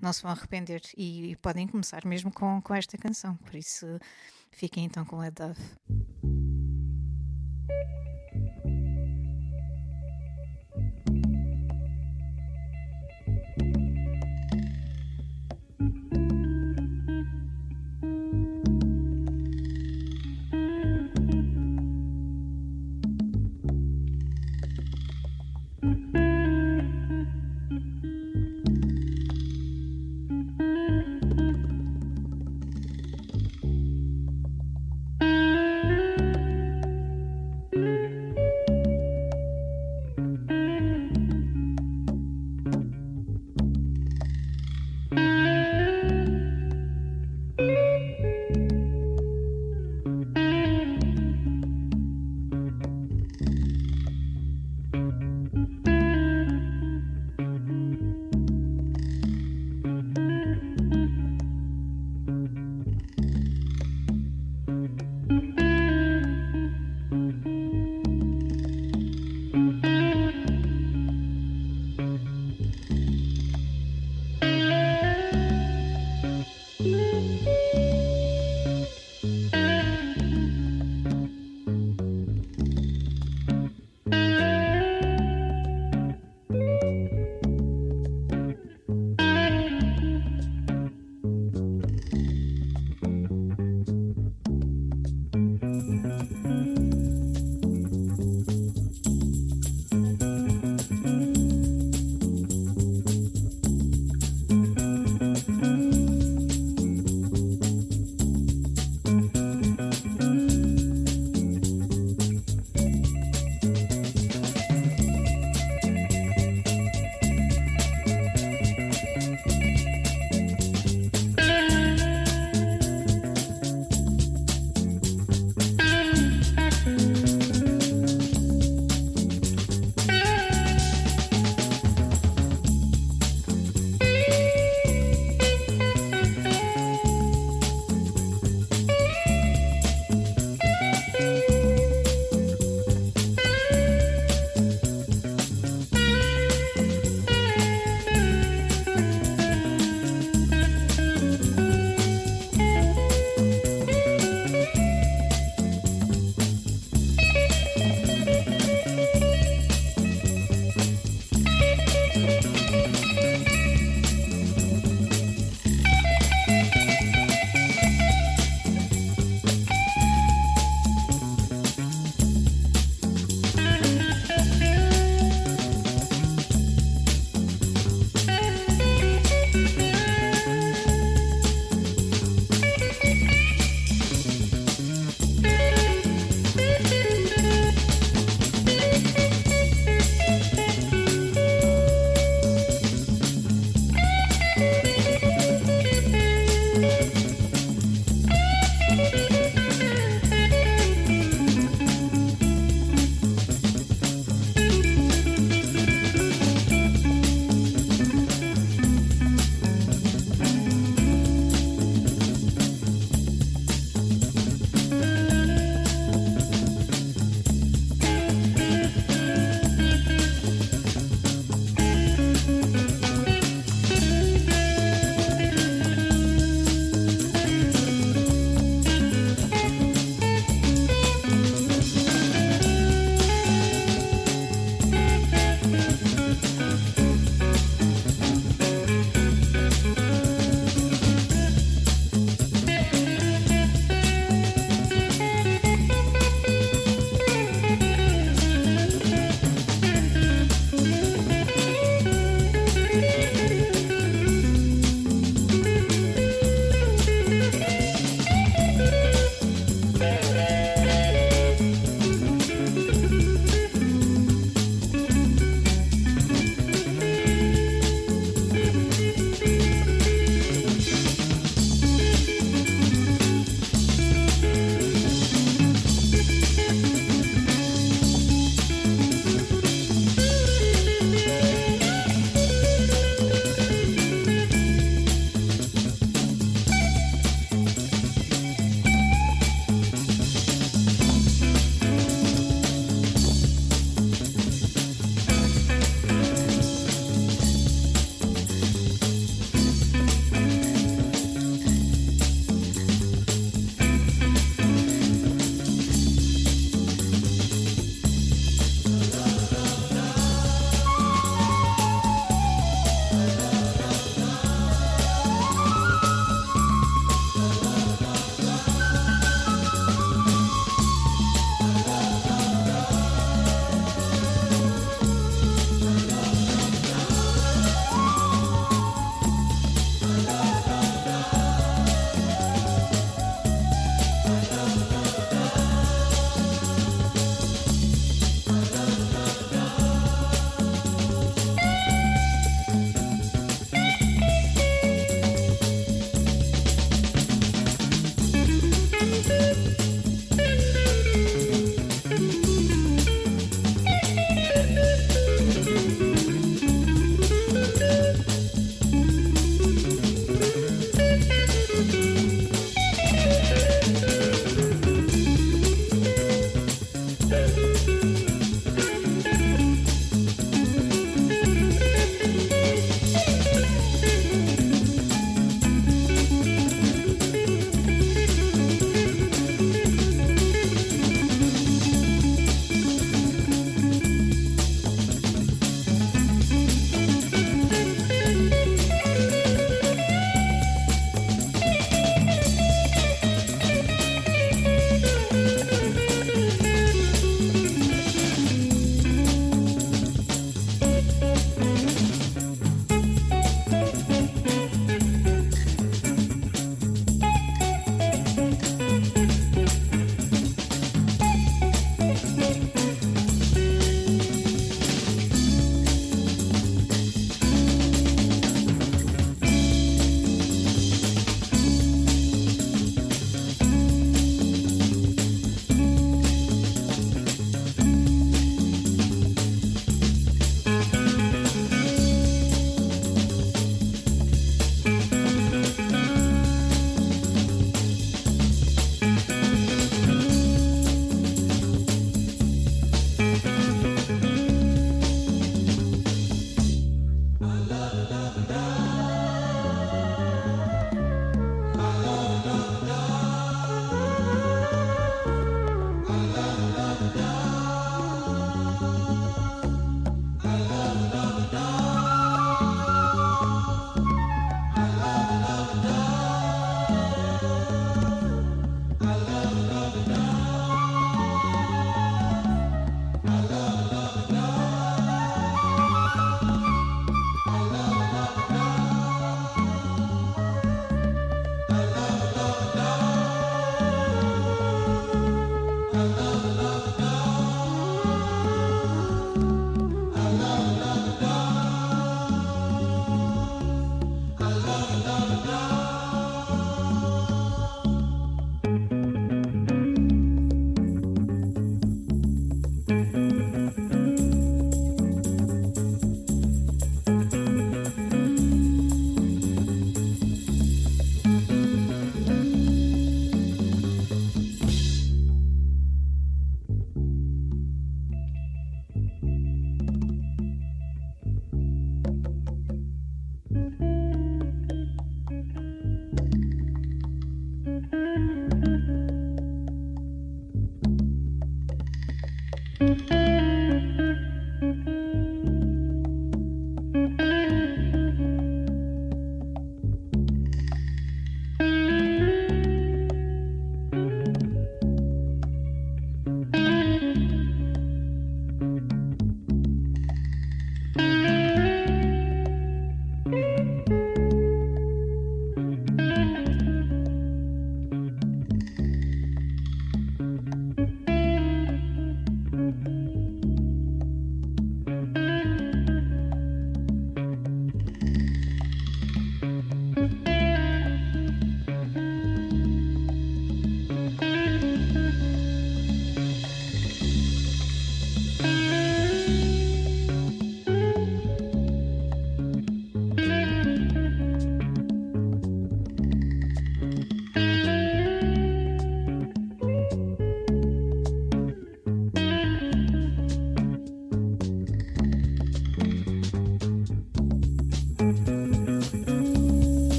não 0.00 0.12
se 0.12 0.22
vão 0.22 0.30
arrepender 0.30 0.82
e, 0.96 1.32
e, 1.32 1.36
podem 1.36 1.66
começar 1.66 2.04
mesmo 2.04 2.32
com, 2.32 2.60
com 2.60 2.74
esta 2.74 2.96
canção. 2.96 3.36
Por 3.36 3.54
isso, 3.54 3.86
fiquem 4.50 4.84
então 4.84 5.04
com 5.04 5.20
a 5.20 5.30
Dove. 5.30 5.60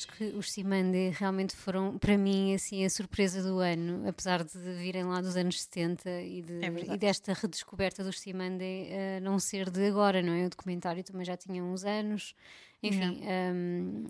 Acho 0.00 0.08
que 0.16 0.24
os 0.34 0.50
Simande 0.50 1.10
realmente 1.10 1.54
foram, 1.54 1.98
para 1.98 2.16
mim, 2.16 2.54
assim, 2.54 2.82
a 2.86 2.88
surpresa 2.88 3.42
do 3.42 3.58
ano, 3.58 4.08
apesar 4.08 4.42
de 4.42 4.58
virem 4.78 5.04
lá 5.04 5.20
dos 5.20 5.36
anos 5.36 5.60
70 5.60 6.22
e, 6.22 6.40
de, 6.40 6.64
É 6.64 6.94
e 6.94 6.96
desta 6.96 7.34
redescoberta 7.34 8.02
dos 8.02 8.18
Simande 8.18 8.64
uh, 8.64 9.20
não 9.22 9.38
ser 9.38 9.68
de 9.68 9.86
agora, 9.86 10.22
não 10.22 10.32
é? 10.32 10.46
O 10.46 10.48
documentário 10.48 11.04
também 11.04 11.26
já 11.26 11.36
tinha 11.36 11.62
uns 11.62 11.84
anos, 11.84 12.34
enfim. 12.82 13.20
Um, 13.54 14.04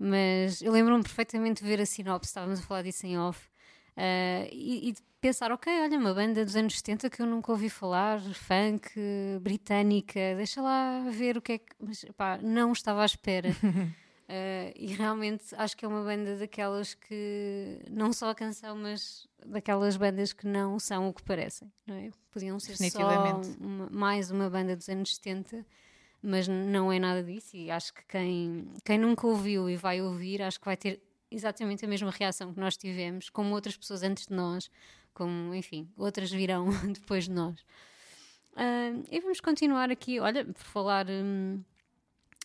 mas 0.00 0.60
eu 0.62 0.72
lembro-me 0.72 1.04
perfeitamente 1.04 1.62
de 1.62 1.68
ver 1.68 1.80
a 1.80 1.86
sinopse, 1.86 2.30
estávamos 2.30 2.58
a 2.58 2.62
falar 2.62 2.82
disso 2.82 3.06
em 3.06 3.16
off, 3.16 3.46
uh, 3.96 4.48
e, 4.50 4.88
e 4.88 4.92
de 4.92 5.00
pensar, 5.20 5.52
ok, 5.52 5.72
olha, 5.80 5.96
uma 5.96 6.12
banda 6.12 6.44
dos 6.44 6.56
anos 6.56 6.76
70 6.76 7.08
que 7.08 7.22
eu 7.22 7.26
nunca 7.26 7.52
ouvi 7.52 7.70
falar, 7.70 8.20
funk, 8.20 8.90
britânica, 9.40 10.34
deixa 10.36 10.60
lá 10.60 11.08
ver 11.08 11.36
o 11.36 11.40
que 11.40 11.52
é 11.52 11.58
que. 11.58 11.72
Mas 11.80 12.04
pá, 12.16 12.36
não 12.42 12.72
estava 12.72 13.02
à 13.02 13.06
espera. 13.06 13.50
Uh, 14.28 14.74
e 14.74 14.86
realmente 14.88 15.54
acho 15.56 15.76
que 15.76 15.84
é 15.84 15.88
uma 15.88 16.02
banda 16.02 16.36
daquelas 16.36 16.94
que 16.94 17.78
não 17.88 18.12
só 18.12 18.30
a 18.30 18.34
canção, 18.34 18.74
mas 18.74 19.28
daquelas 19.44 19.96
bandas 19.96 20.32
que 20.32 20.48
não 20.48 20.80
são 20.80 21.08
o 21.08 21.12
que 21.14 21.22
parecem, 21.22 21.72
não 21.86 21.94
é? 21.94 22.10
Podiam 22.32 22.58
ser 22.58 22.76
só 22.90 23.08
uma, 23.60 23.88
mais 23.88 24.28
uma 24.32 24.50
banda 24.50 24.74
dos 24.74 24.88
anos 24.88 25.14
70, 25.14 25.64
mas 26.20 26.48
não 26.48 26.92
é 26.92 26.98
nada 26.98 27.22
disso. 27.22 27.56
E 27.56 27.70
acho 27.70 27.94
que 27.94 28.04
quem, 28.06 28.68
quem 28.84 28.98
nunca 28.98 29.28
ouviu 29.28 29.70
e 29.70 29.76
vai 29.76 30.02
ouvir, 30.02 30.42
acho 30.42 30.58
que 30.58 30.66
vai 30.66 30.76
ter 30.76 31.00
exatamente 31.30 31.84
a 31.84 31.88
mesma 31.88 32.10
reação 32.10 32.52
que 32.52 32.58
nós 32.58 32.76
tivemos, 32.76 33.30
como 33.30 33.54
outras 33.54 33.76
pessoas 33.76 34.02
antes 34.02 34.26
de 34.26 34.34
nós, 34.34 34.68
como, 35.14 35.54
enfim, 35.54 35.88
outras 35.96 36.32
virão 36.32 36.68
depois 36.92 37.26
de 37.26 37.30
nós. 37.30 37.60
Uh, 38.54 39.04
e 39.08 39.20
vamos 39.20 39.40
continuar 39.40 39.88
aqui, 39.88 40.18
olha, 40.18 40.44
por 40.44 40.64
falar. 40.64 41.06
Hum, 41.08 41.62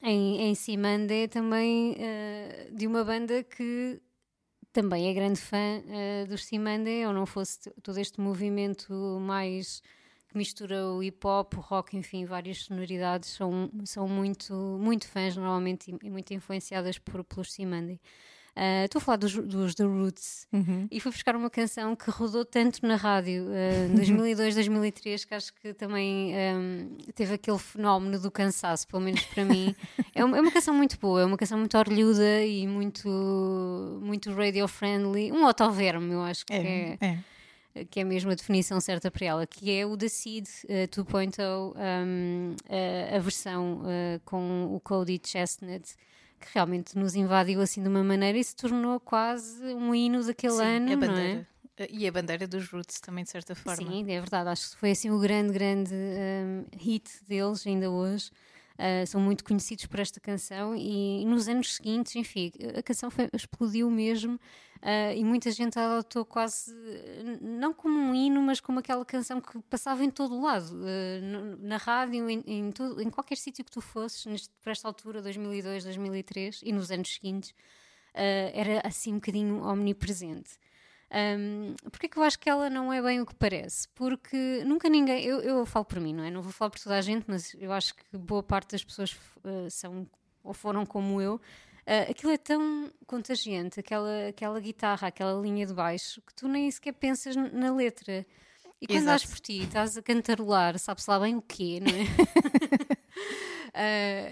em, 0.03 0.41
em 0.41 0.55
Simandé 0.55 1.27
também 1.27 1.93
uh, 1.93 2.75
de 2.75 2.87
uma 2.87 3.03
banda 3.03 3.43
que 3.43 4.01
também 4.73 5.09
é 5.09 5.13
grande 5.13 5.39
fã 5.39 5.57
uh, 5.57 6.27
dos 6.27 6.45
Simandé, 6.45 7.07
ou 7.07 7.13
não 7.13 7.25
fosse 7.25 7.69
todo 7.83 7.97
este 7.97 8.19
movimento 8.19 8.93
mais 9.19 9.81
que 10.29 10.37
mistura 10.37 10.87
o 10.87 11.03
hip 11.03 11.27
hop, 11.27 11.55
o 11.57 11.59
rock, 11.59 11.97
enfim, 11.97 12.23
várias 12.23 12.59
sonoridades, 12.59 13.29
são, 13.29 13.69
são 13.83 14.07
muito, 14.07 14.53
muito 14.79 15.07
fãs 15.07 15.35
normalmente 15.35 15.93
e, 16.01 16.09
muito 16.09 16.33
influenciadas 16.33 16.97
por, 16.97 17.21
pelos 17.25 17.51
Simandé. 17.51 17.99
Uh, 18.53 18.83
estou 18.83 18.99
a 18.99 19.01
falar 19.01 19.15
dos, 19.15 19.33
dos 19.33 19.75
The 19.75 19.85
Roots 19.85 20.45
uhum. 20.51 20.85
e 20.91 20.99
fui 20.99 21.09
buscar 21.09 21.37
uma 21.37 21.49
canção 21.49 21.95
que 21.95 22.11
rodou 22.11 22.43
tanto 22.43 22.85
na 22.85 22.97
rádio 22.97 23.45
uh, 23.45 23.89
em 23.89 23.95
2002, 23.95 24.55
2003, 24.55 25.23
que 25.25 25.33
acho 25.33 25.53
que 25.53 25.73
também 25.73 26.33
um, 26.35 26.97
teve 27.15 27.35
aquele 27.35 27.57
fenómeno 27.57 28.19
do 28.19 28.29
cansaço, 28.29 28.85
pelo 28.89 29.01
menos 29.01 29.23
para 29.25 29.45
mim. 29.45 29.73
É 30.13 30.25
uma, 30.25 30.37
é 30.37 30.41
uma, 30.41 30.51
canção 30.51 30.73
muito 30.73 30.99
boa, 30.99 31.21
é 31.21 31.25
uma 31.25 31.37
canção 31.37 31.57
muito 31.57 31.75
orlhuda 31.77 32.43
e 32.43 32.67
muito, 32.67 33.07
muito 34.03 34.31
radio-friendly. 34.33 35.31
Um 35.31 35.45
autoverme, 35.45 36.11
eu 36.13 36.21
acho 36.21 36.45
que 36.45 36.53
é, 36.53 36.97
é. 36.99 37.17
é 37.73 37.85
que 37.85 38.01
é 38.01 38.03
mesmo 38.03 38.29
a 38.29 38.35
definição 38.35 38.79
certa 38.81 39.09
para 39.09 39.25
ela, 39.25 39.47
que 39.47 39.71
é 39.71 39.85
o 39.85 39.95
The 39.95 40.09
Seed 40.09 40.47
uh, 40.65 40.87
2.0, 40.89 41.75
um, 41.75 42.51
uh, 42.51 43.15
a 43.15 43.19
versão 43.19 43.81
uh, 43.83 44.19
com 44.25 44.75
o 44.75 44.79
Cody 44.81 45.19
Chestnut, 45.23 45.95
que 46.41 46.47
realmente 46.53 46.97
nos 46.97 47.15
invadiu 47.15 47.61
assim 47.61 47.81
de 47.81 47.87
uma 47.87 48.03
maneira 48.03 48.37
e 48.37 48.43
se 48.43 48.55
tornou 48.55 48.99
quase 48.99 49.63
um 49.73 49.93
hino 49.95 50.23
daquele 50.23 50.53
Sim, 50.53 50.63
ano, 50.63 50.87
a 50.87 50.95
não 50.95 50.99
bandeira. 50.99 51.47
é? 51.77 51.87
E 51.89 52.07
a 52.07 52.11
bandeira 52.11 52.47
dos 52.47 52.67
Roots 52.69 52.99
também, 52.99 53.23
de 53.23 53.31
certa 53.31 53.55
forma. 53.55 53.89
Sim, 53.89 54.11
é 54.11 54.19
verdade. 54.19 54.49
Acho 54.49 54.71
que 54.71 54.77
foi 54.77 54.91
assim 54.91 55.09
o 55.09 55.19
grande, 55.19 55.53
grande 55.53 55.93
um, 55.93 56.65
hit 56.77 57.09
deles 57.27 57.65
ainda 57.65 57.89
hoje. 57.89 58.29
Uh, 58.79 59.05
são 59.05 59.21
muito 59.21 59.43
conhecidos 59.43 59.85
por 59.85 59.99
esta 59.99 60.19
canção 60.19 60.75
e, 60.75 61.23
nos 61.25 61.47
anos 61.47 61.75
seguintes, 61.75 62.15
enfim, 62.15 62.51
a 62.75 62.81
canção 62.81 63.11
foi, 63.11 63.29
explodiu 63.33 63.89
mesmo 63.91 64.35
uh, 64.35 65.15
e 65.15 65.23
muita 65.23 65.51
gente 65.51 65.77
a 65.77 65.85
adotou 65.85 66.25
quase, 66.25 66.73
não 67.41 67.73
como 67.73 67.99
um 67.99 68.15
hino, 68.15 68.41
mas 68.41 68.59
como 68.59 68.79
aquela 68.79 69.05
canção 69.05 69.39
que 69.39 69.59
passava 69.69 70.03
em 70.03 70.09
todo 70.09 70.35
o 70.35 70.41
lado, 70.41 70.73
uh, 70.73 71.57
na 71.59 71.77
rádio, 71.77 72.29
em, 72.29 72.43
em, 72.47 72.73
em 72.99 73.09
qualquer 73.09 73.37
sítio 73.37 73.63
que 73.63 73.71
tu 73.71 73.81
fosses, 73.81 74.25
neste, 74.25 74.49
por 74.63 74.71
esta 74.71 74.87
altura, 74.87 75.21
2002, 75.21 75.83
2003 75.83 76.61
e 76.63 76.71
nos 76.71 76.89
anos 76.91 77.13
seguintes, 77.13 77.53
era 78.13 78.85
assim 78.85 79.13
um 79.13 79.15
bocadinho 79.15 79.63
omnipresente. 79.63 80.59
Um, 81.13 81.75
Porquê 81.91 82.07
que 82.07 82.17
eu 82.17 82.23
acho 82.23 82.39
que 82.39 82.49
ela 82.49 82.69
não 82.69 82.91
é 82.91 83.01
bem 83.01 83.19
o 83.19 83.25
que 83.25 83.35
parece? 83.35 83.87
Porque 83.89 84.63
nunca 84.65 84.87
ninguém. 84.87 85.23
Eu, 85.25 85.41
eu 85.41 85.65
falo 85.65 85.85
por 85.85 85.99
mim, 85.99 86.13
não 86.13 86.23
é? 86.23 86.31
Não 86.31 86.41
vou 86.41 86.51
falar 86.53 86.69
por 86.69 86.79
toda 86.79 86.97
a 86.97 87.01
gente, 87.01 87.25
mas 87.27 87.53
eu 87.59 87.71
acho 87.73 87.93
que 87.95 88.17
boa 88.17 88.41
parte 88.41 88.71
das 88.71 88.83
pessoas 88.83 89.11
uh, 89.43 89.69
são 89.69 90.07
ou 90.43 90.53
foram 90.53 90.85
como 90.85 91.21
eu. 91.21 91.35
Uh, 91.81 92.11
aquilo 92.11 92.31
é 92.31 92.37
tão 92.37 92.89
contagiante, 93.05 93.79
aquela, 93.79 94.27
aquela 94.29 94.59
guitarra, 94.59 95.07
aquela 95.07 95.39
linha 95.41 95.65
de 95.65 95.73
baixo, 95.73 96.21
que 96.21 96.33
tu 96.33 96.47
nem 96.47 96.69
sequer 96.71 96.93
pensas 96.93 97.35
na 97.35 97.73
letra. 97.73 98.25
E 98.79 98.87
quando 98.87 99.05
dás 99.05 99.25
por 99.25 99.39
ti, 99.39 99.63
estás 99.63 99.97
a 99.97 100.01
cantarolar, 100.01 100.79
sabes 100.79 101.05
lá 101.05 101.19
bem 101.19 101.35
o 101.35 101.41
quê, 101.41 101.79
não 101.79 101.93
é? 101.93 102.03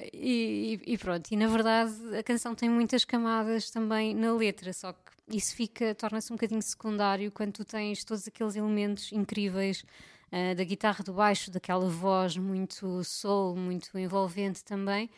uh, 0.03 0.09
e, 0.13 0.81
e, 0.87 0.97
pronto, 0.97 1.29
e 1.31 1.35
na 1.35 1.47
verdade 1.47 1.93
a 2.17 2.23
canção 2.23 2.55
tem 2.55 2.67
muitas 2.69 3.05
camadas 3.05 3.69
também 3.69 4.15
na 4.15 4.33
letra, 4.33 4.73
só 4.73 4.93
que 4.93 5.18
isso 5.31 5.55
fica, 5.55 5.93
torna-se 5.95 6.31
um 6.31 6.35
bocadinho 6.35 6.61
secundário 6.61 7.31
quando 7.31 7.53
tu 7.53 7.65
tens 7.65 8.03
todos 8.03 8.27
aqueles 8.27 8.55
elementos 8.55 9.11
incríveis 9.11 9.83
uh, 10.31 10.55
da 10.55 10.63
guitarra 10.63 11.03
do 11.03 11.13
baixo, 11.13 11.51
daquela 11.51 11.87
voz 11.87 12.37
muito 12.37 13.03
soul, 13.03 13.55
muito 13.55 13.97
envolvente 13.97 14.63
também. 14.63 15.09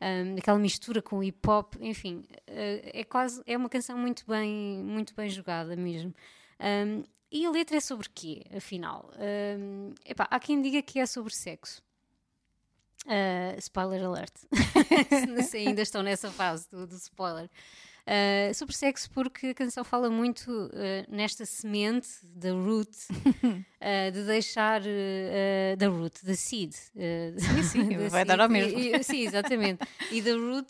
um, 0.00 0.36
aquela 0.38 0.58
mistura 0.58 1.00
com 1.02 1.22
hip 1.22 1.48
hop, 1.48 1.74
enfim, 1.80 2.24
uh, 2.48 2.90
é 2.92 3.04
quase 3.04 3.42
é 3.46 3.56
uma 3.56 3.68
canção 3.68 3.96
muito 3.98 4.24
bem, 4.26 4.82
muito 4.82 5.14
bem 5.14 5.28
jogada 5.28 5.76
mesmo. 5.76 6.14
Um, 6.60 7.04
e 7.32 7.46
a 7.46 7.50
letra 7.50 7.76
é 7.76 7.80
sobre 7.80 8.08
quê, 8.08 8.42
afinal? 8.56 9.08
Um, 9.16 9.94
epá, 10.04 10.26
há 10.28 10.40
quem 10.40 10.60
diga 10.60 10.82
que 10.82 10.98
é 10.98 11.06
sobre 11.06 11.32
sexo. 11.32 11.80
Uh, 13.06 13.56
spoiler 13.58 14.04
alert. 14.04 14.34
Se 15.48 15.56
ainda 15.56 15.80
estão 15.82 16.02
nessa 16.02 16.30
fase 16.30 16.68
do, 16.68 16.86
do 16.86 16.96
spoiler. 16.96 17.48
Uh, 18.10 18.52
sobre 18.54 18.74
sexo, 18.74 19.08
porque 19.12 19.48
a 19.48 19.54
canção 19.54 19.84
fala 19.84 20.10
muito 20.10 20.50
uh, 20.50 20.70
nesta 21.08 21.46
semente 21.46 22.08
da 22.24 22.50
root, 22.50 22.90
uh, 22.90 24.10
de 24.12 24.24
deixar 24.24 24.80
da 25.78 25.88
root, 25.88 26.24
da 26.24 26.34
seed. 26.34 26.72
sim, 26.72 27.62
sim, 27.62 27.96
vai 28.10 28.10
seed, 28.10 28.26
dar 28.26 28.40
ao 28.40 28.48
mesmo. 28.48 28.76
E, 28.76 29.00
sim, 29.04 29.20
exatamente. 29.20 29.86
E 30.10 30.20
da 30.22 30.32
root, 30.32 30.68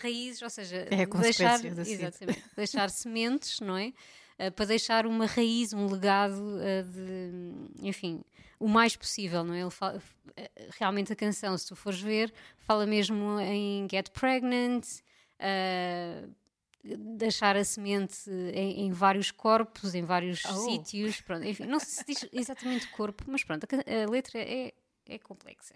raízes, 0.00 0.42
ou 0.42 0.50
seja, 0.50 0.86
é 0.92 1.04
deixar, 1.04 1.64
exatamente, 1.64 2.44
deixar 2.56 2.88
sementes, 2.88 3.58
não 3.58 3.76
é? 3.76 3.92
para 4.54 4.66
deixar 4.66 5.06
uma 5.06 5.26
raiz, 5.26 5.72
um 5.72 5.86
legado 5.86 6.58
de, 6.92 7.86
enfim, 7.86 8.22
o 8.60 8.68
mais 8.68 8.96
possível, 8.96 9.42
não 9.42 9.54
é? 9.54 9.60
Ele 9.60 9.70
fala, 9.70 10.00
realmente 10.78 11.12
a 11.12 11.16
canção, 11.16 11.58
se 11.58 11.66
tu 11.66 11.74
fores 11.74 12.00
ver, 12.00 12.32
fala 12.58 12.84
mesmo 12.84 13.40
em 13.40 13.88
get 13.90 14.10
pregnant, 14.10 14.84
uh, 15.40 16.34
deixar 16.84 17.56
a 17.56 17.64
semente 17.64 18.30
em, 18.52 18.86
em, 18.86 18.92
vários 18.92 19.30
corpos, 19.30 19.94
em 19.94 20.02
vários 20.02 20.44
oh. 20.44 20.52
sítios. 20.64 21.20
Pronto, 21.20 21.44
enfim, 21.44 21.64
não 21.64 21.80
se 21.80 22.04
diz 22.04 22.28
exatamente 22.32 22.88
corpo, 22.88 23.24
mas 23.26 23.42
pronto, 23.42 23.64
a, 23.64 24.04
a 24.04 24.10
letra 24.10 24.38
é, 24.38 24.72
é 25.06 25.18
complexa. 25.18 25.74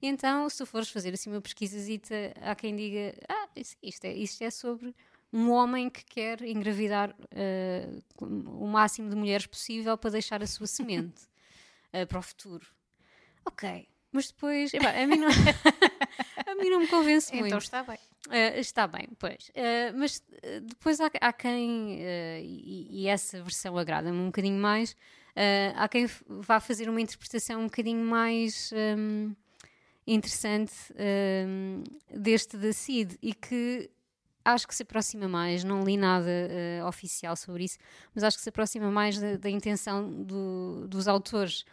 Então, 0.00 0.48
se 0.48 0.58
tu 0.58 0.66
fores 0.66 0.90
fazer 0.90 1.14
assim 1.14 1.30
uma 1.30 1.40
pesquisazita, 1.40 2.14
há 2.42 2.54
quem 2.54 2.74
diga: 2.74 3.14
Ah, 3.28 3.48
isto 3.82 4.04
é, 4.04 4.12
isto 4.14 4.42
é 4.42 4.50
sobre 4.50 4.94
um 5.32 5.50
homem 5.50 5.90
que 5.90 6.04
quer 6.04 6.42
engravidar 6.42 7.10
uh, 7.10 8.02
o 8.18 8.66
máximo 8.66 9.10
de 9.10 9.16
mulheres 9.16 9.46
possível 9.46 9.96
para 9.98 10.10
deixar 10.10 10.42
a 10.42 10.46
sua 10.46 10.66
semente 10.66 11.24
uh, 11.92 12.06
para 12.08 12.18
o 12.18 12.22
futuro. 12.22 12.66
Ok, 13.44 13.88
mas 14.12 14.28
depois, 14.28 14.72
epá, 14.74 14.90
a, 14.90 15.06
mim 15.06 15.16
não, 15.16 15.28
a 16.46 16.54
mim 16.56 16.70
não 16.70 16.80
me 16.80 16.88
convence 16.88 17.28
então 17.28 17.40
muito. 17.40 17.52
Então 17.52 17.58
está 17.58 17.82
bem. 17.82 17.98
Uh, 18.28 18.58
está 18.58 18.86
bem, 18.86 19.08
pois. 19.18 19.50
Uh, 19.50 19.96
mas 19.96 20.22
depois 20.62 21.00
há, 21.00 21.10
há 21.20 21.32
quem, 21.32 21.96
uh, 21.96 22.40
e, 22.42 22.88
e, 22.90 23.08
essa 23.08 23.40
versão 23.42 23.78
agrada-me 23.78 24.18
um 24.18 24.26
bocadinho 24.26 24.60
mais, 24.60 24.96
há 25.76 25.86
quem 25.86 26.08
vá 26.26 26.58
fazer 26.58 26.88
uma 26.88 27.00
interpretação 27.00 27.60
um 27.60 27.64
bocadinho 27.64 28.02
mais 28.02 28.72
um, 28.96 29.34
interessante 30.06 30.72
um, 31.46 31.84
deste 32.10 32.56
da 32.56 32.72
Cid 32.72 33.18
e 33.20 33.34
que 33.34 33.90
acho 34.42 34.66
que 34.66 34.74
se 34.74 34.82
aproxima 34.82 35.28
mais, 35.28 35.62
não 35.62 35.84
li 35.84 35.98
nada 35.98 36.30
oficial 36.88 37.36
sobre 37.36 37.64
isso, 37.64 37.76
mas 38.14 38.24
acho 38.24 38.38
que 38.38 38.42
se 38.42 38.48
aproxima 38.48 38.90
mais 38.90 39.18
da, 39.18 39.36
da 39.36 39.50
intenção 39.50 40.10
do, 40.24 40.86
dos 40.88 41.06
autores, 41.06 41.66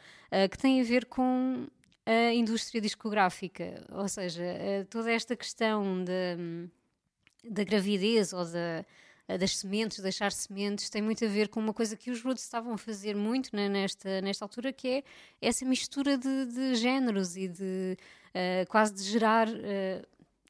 que 0.52 0.58
tem 0.58 0.82
a 0.82 0.84
ver 0.84 1.06
com 1.06 1.66
a 2.06 2.34
indústria 2.34 2.82
discográfica, 2.82 3.86
ou 3.92 4.08
seja, 4.08 4.44
toda 4.89 5.12
esta 5.12 5.36
questão 5.36 6.04
da, 6.04 7.63
gravidez 7.63 8.34
ou 8.34 8.44
da, 8.46 8.86
das 9.38 9.58
sementes, 9.58 10.00
deixar 10.00 10.32
sementes, 10.32 10.89
tem 10.89 11.02
muito 11.02 11.24
a 11.24 11.28
ver 11.28 11.48
com 11.48 11.60
uma 11.60 11.74
coisa 11.74 11.96
que 11.96 12.12
os 12.12 12.22
Roots 12.22 12.44
estavam 12.44 12.74
a 12.74 12.78
fazer 12.78 13.16
muito 13.16 13.56
né, 13.56 13.70
nesta, 13.70 14.22
nesta 14.22 14.44
altura, 14.44 14.74
que 14.74 14.88
é 14.88 15.04
essa 15.42 15.66
mistura 15.66 16.18
de, 16.18 16.46
de 16.46 16.76
géneros 16.76 17.38
e 17.38 17.48
de 17.48 17.98
uh, 18.30 18.68
quase 18.68 18.94
de 18.94 19.04
gerar. 19.04 19.48
Uh, 19.48 20.06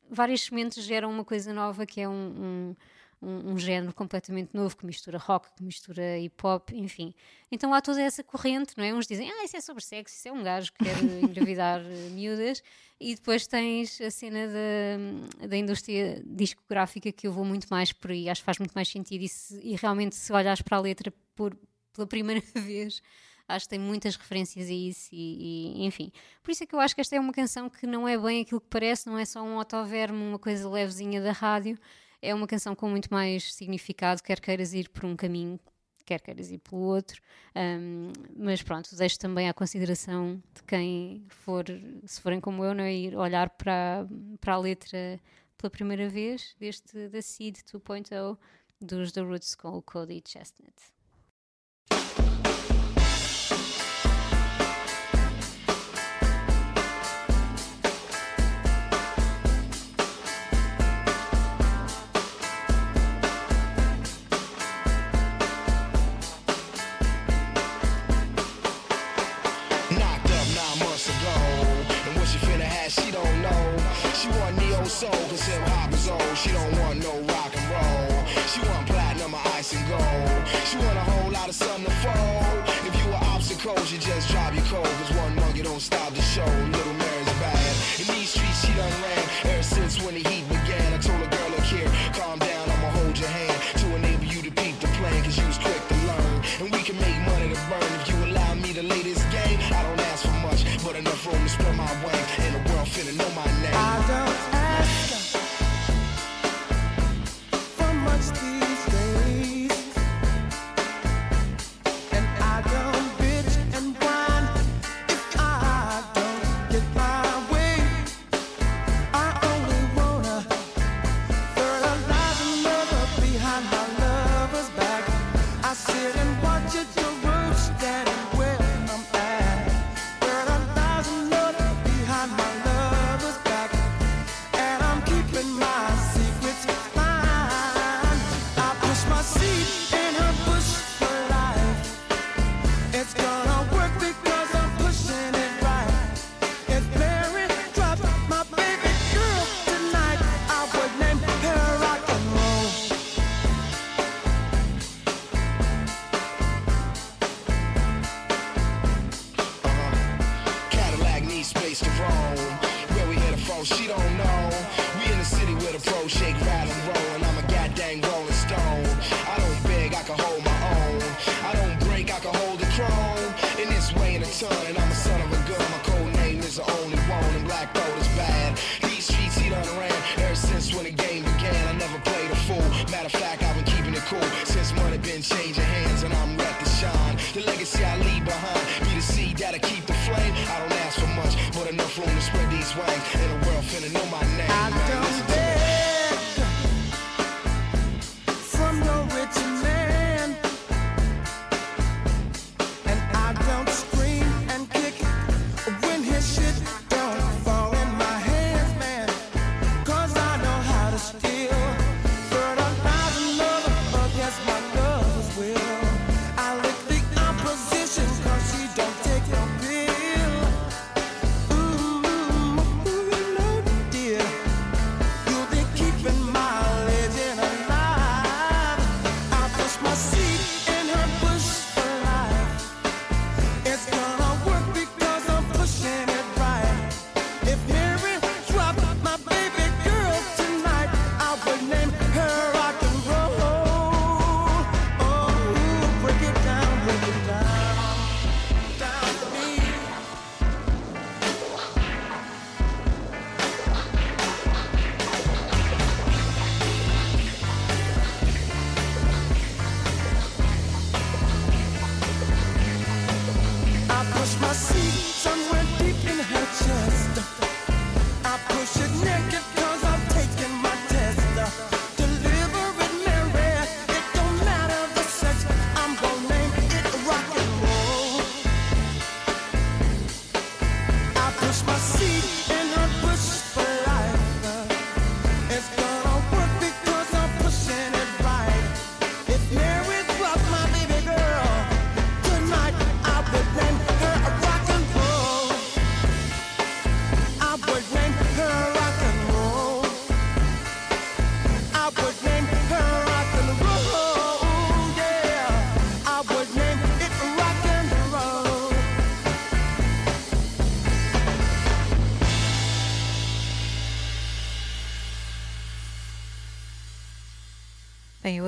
várias 0.10 0.42
sementes 0.42 0.84
geram 0.84 1.10
uma 1.10 1.24
coisa 1.24 1.54
nova 1.54 1.86
que 1.86 2.02
é 2.02 2.10
um, 2.10 2.14
um 2.14 2.76
um, 3.24 3.54
um, 3.54 3.58
género 3.58 3.94
completamente 3.94 4.50
novo 4.54 4.76
que 4.76 4.86
mistura 4.86 5.18
rock, 5.18 5.48
que 5.56 5.64
mistura 5.64 6.18
hip 6.20 6.36
hop, 6.46 6.72
enfim. 6.72 7.14
Então 7.52 7.74
há 7.74 7.82
toda 7.82 8.02
essa 8.02 8.24
corrente, 8.24 8.74
não 8.78 8.84
é? 8.84 8.94
Uns 8.94 9.08
dizem, 9.08 9.32
ah, 9.32 9.44
isso 9.44 9.56
é 9.56 9.62
sobre 9.62 9.84
sexo, 9.84 10.16
isso 10.16 10.28
é 10.28 10.32
um 10.32 10.44
gajo 10.44 10.72
que 10.74 10.84
quer 10.84 10.96
engravidar 11.24 11.82
eh, 11.82 12.10
miúdas, 12.12 12.62
e 13.00 13.16
depois 13.16 13.48
tens 13.48 14.00
a 14.02 14.12
cena 14.12 14.48
da, 14.48 15.48
da 15.48 15.58
indústria 15.58 16.22
discográfica 16.26 17.12
que 17.12 17.28
eu 17.28 17.32
vou 17.32 17.46
muito 17.46 17.68
mais 17.70 17.92
por 17.94 18.12
aí, 18.12 18.30
acho 18.30 18.42
que 18.42 18.46
faz 18.46 18.60
muito 18.60 18.74
mais 18.74 18.88
sentido, 18.88 19.24
e, 19.24 19.30
se, 19.30 19.60
e 19.64 19.76
realmente 19.76 20.16
se 20.16 20.32
olhares 20.34 20.62
para 20.62 20.78
a 20.78 20.82
letra 20.82 21.14
por, 21.36 21.58
pela 21.94 22.08
primeira 22.08 22.42
vez 22.56 23.02
acho 23.48 23.66
que 23.66 23.72
tem 23.72 23.80
muitas 23.80 24.16
referências 24.16 24.70
a 24.70 24.74
isso 24.74 25.10
e, 25.12 25.76
e, 25.82 25.86
enfim. 25.86 26.12
Por 26.42 26.52
isso 26.52 26.64
é 26.64 26.68
que 26.68 26.76
eu 26.76 26.80
acho 26.80 26.96
que 26.96 27.02
esta 27.02 27.16
é 27.16 27.20
uma 27.20 27.34
canção 27.34 27.70
que 27.70 27.86
não 27.86 28.08
é 28.08 28.18
bem 28.18 28.42
aquilo 28.42 28.62
que 28.62 28.68
parece, 28.70 29.08
não 29.08 29.18
é 29.18 29.26
só 29.26 29.42
um 29.42 29.58
autoverme, 29.58 30.18
uma 30.18 30.40
coisa 30.40 30.70
levezinha 30.70 31.22
da 31.22 31.32
rádio, 31.32 31.78
é 32.24 32.34
uma 32.34 32.48
canção 32.48 32.74
com 32.74 32.90
muito 32.90 33.10
mais 33.12 33.54
significado, 33.54 34.24
quer 34.24 34.40
queiras 34.40 34.74
ir 34.74 34.88
por 34.90 35.04
um 35.04 35.14
caminho, 35.14 35.60
quer 36.06 36.22
queiras 36.22 36.50
ir 36.50 36.60
pelo 36.60 36.82
outro. 36.82 37.22
Um, 37.54 38.14
mas 38.38 38.64
pronto, 38.64 38.96
deixo 38.96 39.20
também 39.20 39.50
à 39.50 39.54
consideração 39.54 40.42
de 40.56 40.64
quem 40.64 41.26
for, 41.28 41.66
se 42.06 42.22
forem 42.22 42.40
como 42.40 42.64
eu, 42.64 42.74
não 42.74 42.86
é? 42.86 42.94
ir 42.94 43.16
olhar 43.18 43.50
para, 43.50 44.08
para 44.40 44.54
a 44.54 44.58
letra 44.58 45.20
pela 45.58 45.70
primeira 45.70 46.08
vez, 46.08 46.56
deste 46.58 47.10
da 47.10 47.22
Seed 47.22 47.58
2.0 47.58 48.38
dos 48.80 49.12
The 49.12 49.22
Roots 49.22 49.54
com 49.56 49.78
o 49.78 49.82
Cody 49.82 50.24
Chestnut. 50.26 50.74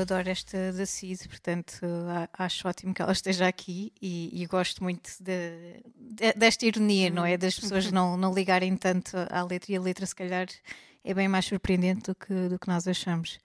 Adoro 0.05 0.29
esta 0.29 0.71
da 0.71 0.85
Cid, 0.85 1.27
portanto 1.27 1.85
acho 2.37 2.67
ótimo 2.67 2.93
que 2.93 3.01
ela 3.01 3.11
esteja 3.11 3.47
aqui 3.47 3.91
e, 4.01 4.29
e 4.41 4.45
gosto 4.45 4.83
muito 4.83 5.11
de- 5.19 5.81
de- 5.95 6.33
desta 6.33 6.65
ironia, 6.65 7.09
não 7.09 7.25
é? 7.25 7.37
Das 7.37 7.59
pessoas 7.59 7.91
não, 7.91 8.15
não 8.15 8.33
ligarem 8.33 8.75
tanto 8.77 9.15
à 9.29 9.43
letra 9.43 9.71
e 9.71 9.75
a 9.75 9.81
letra, 9.81 10.05
se 10.05 10.15
calhar, 10.15 10.47
é 11.03 11.13
bem 11.13 11.27
mais 11.27 11.45
surpreendente 11.45 12.03
do 12.09 12.15
que, 12.15 12.33
do 12.49 12.57
que 12.57 12.67
nós 12.67 12.87
achamos. 12.87 13.37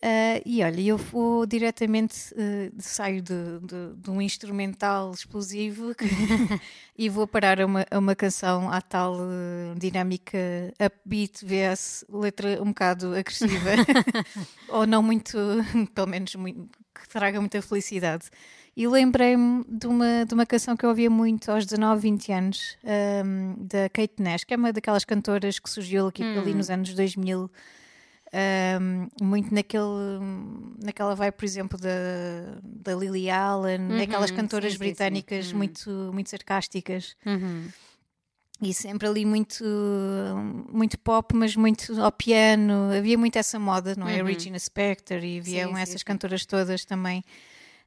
Ah, 0.00 0.40
e 0.46 0.62
olha, 0.62 0.80
eu 0.80 0.96
vou 0.96 1.44
diretamente, 1.44 2.32
ah, 2.36 2.70
saio 2.78 3.20
de, 3.20 3.34
de- 3.62 3.96
de 3.96 4.10
um 4.10 4.22
instrumental 4.22 5.10
explosivo 5.12 5.92
que- 5.94 6.04
e 6.96 7.08
vou 7.08 7.26
parar 7.26 7.60
a 7.60 7.66
uma, 7.66 7.84
a 7.90 7.98
uma 7.98 8.14
canção 8.14 8.70
à 8.70 8.80
tal 8.80 9.16
ah, 9.18 9.74
dinâmica 9.76 10.38
upbeat 10.80 11.44
vs 11.44 12.04
letra 12.08 12.62
um 12.62 12.66
bocado 12.68 13.12
agressiva, 13.16 13.70
ou 14.68 14.86
não 14.86 15.02
muito, 15.02 15.36
pelo 15.94 16.06
menos 16.06 16.34
muito, 16.36 16.68
que 16.94 17.08
traga 17.08 17.40
muita 17.40 17.60
felicidade. 17.60 18.26
E 18.76 18.86
lembrei-me 18.86 19.64
de 19.68 19.88
uma, 19.88 20.24
de 20.24 20.32
uma 20.32 20.46
canção 20.46 20.76
que 20.76 20.84
eu 20.84 20.90
ouvia 20.90 21.10
muito 21.10 21.50
aos 21.50 21.66
19, 21.66 22.00
20 22.00 22.30
anos, 22.30 22.78
ahm, 22.84 23.56
da 23.58 23.88
Kate 23.88 24.22
Nash, 24.22 24.44
que 24.44 24.54
é 24.54 24.56
uma 24.56 24.72
daquelas 24.72 25.04
cantoras 25.04 25.58
que 25.58 25.68
surgiu 25.68 26.06
aqui, 26.06 26.22
ali 26.38 26.54
nos 26.54 26.70
anos 26.70 26.94
2000, 26.94 27.50
ahm, 28.32 29.08
muito 29.20 29.54
naquele, 29.54 30.18
naquela 30.82 31.14
vibe, 31.14 31.34
por 31.34 31.44
exemplo, 31.44 31.78
da, 31.78 32.58
da 32.62 32.94
Lily 32.94 33.30
Allen, 33.30 33.88
daquelas 33.98 34.30
cantoras 34.30 34.72
sim, 34.72 34.78
sim, 34.78 34.84
britânicas 34.84 35.46
sim. 35.46 35.56
muito, 35.56 35.90
muito 36.12 36.30
sarcásticas. 36.30 37.16
Uhum. 37.24 37.68
E 38.60 38.74
sempre 38.74 39.06
ali 39.06 39.24
muito, 39.24 39.62
muito 40.72 40.98
pop, 40.98 41.32
mas 41.34 41.54
muito 41.54 42.00
ao 42.02 42.10
piano. 42.10 42.90
Havia 42.96 43.16
muito 43.16 43.36
essa 43.38 43.56
moda, 43.58 43.94
não 43.96 44.08
é? 44.08 44.20
A 44.20 44.24
Regina 44.24 44.58
Spektor 44.58 45.22
e 45.22 45.38
haviam 45.38 45.70
Uhum. 45.70 45.76
sim, 45.76 45.82
essas 45.82 46.00
sim. 46.00 46.04
cantoras 46.04 46.44
todas 46.44 46.84
também 46.84 47.22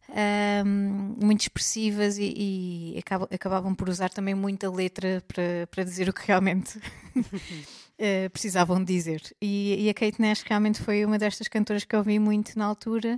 ahm, 0.10 1.16
muito 1.22 1.42
expressivas 1.42 2.18
e, 2.18 2.96
e 2.96 3.04
acabavam 3.34 3.76
por 3.76 3.90
usar 3.90 4.10
também 4.10 4.34
muita 4.34 4.70
letra 4.72 5.22
para, 5.28 5.68
para 5.70 5.84
dizer 5.84 6.10
o 6.10 6.14
que 6.14 6.26
realmente 6.28 6.80
eh, 8.04 8.28
precisavam 8.30 8.84
dizer. 8.84 9.22
E, 9.42 9.86
e 9.86 9.90
a 9.90 9.94
Kate 9.94 10.20
Nash 10.20 10.42
realmente 10.42 10.82
foi 10.82 11.06
uma 11.06 11.18
destas 11.20 11.48
cantoras 11.48 11.84
que 11.86 11.96
eu 11.96 12.00
ouvi 12.00 12.18
muito 12.20 12.58
na 12.58 12.66
altura. 12.66 13.18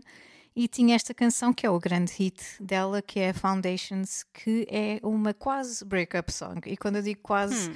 E 0.56 0.68
tinha 0.68 0.94
esta 0.96 1.14
canção 1.16 1.52
que 1.52 1.66
é 1.66 1.70
o 1.70 1.80
grande 1.80 2.12
hit 2.14 2.44
dela, 2.60 3.02
que 3.02 3.20
é 3.20 3.32
Foundations, 3.34 4.24
que 4.34 4.68
é 4.70 5.00
uma 5.02 5.34
quase 5.34 5.84
breakup 5.84 6.32
song. 6.32 6.62
E 6.70 6.78
quando 6.78 6.98
eu 6.98 7.02
digo 7.02 7.22
quase, 7.24 7.72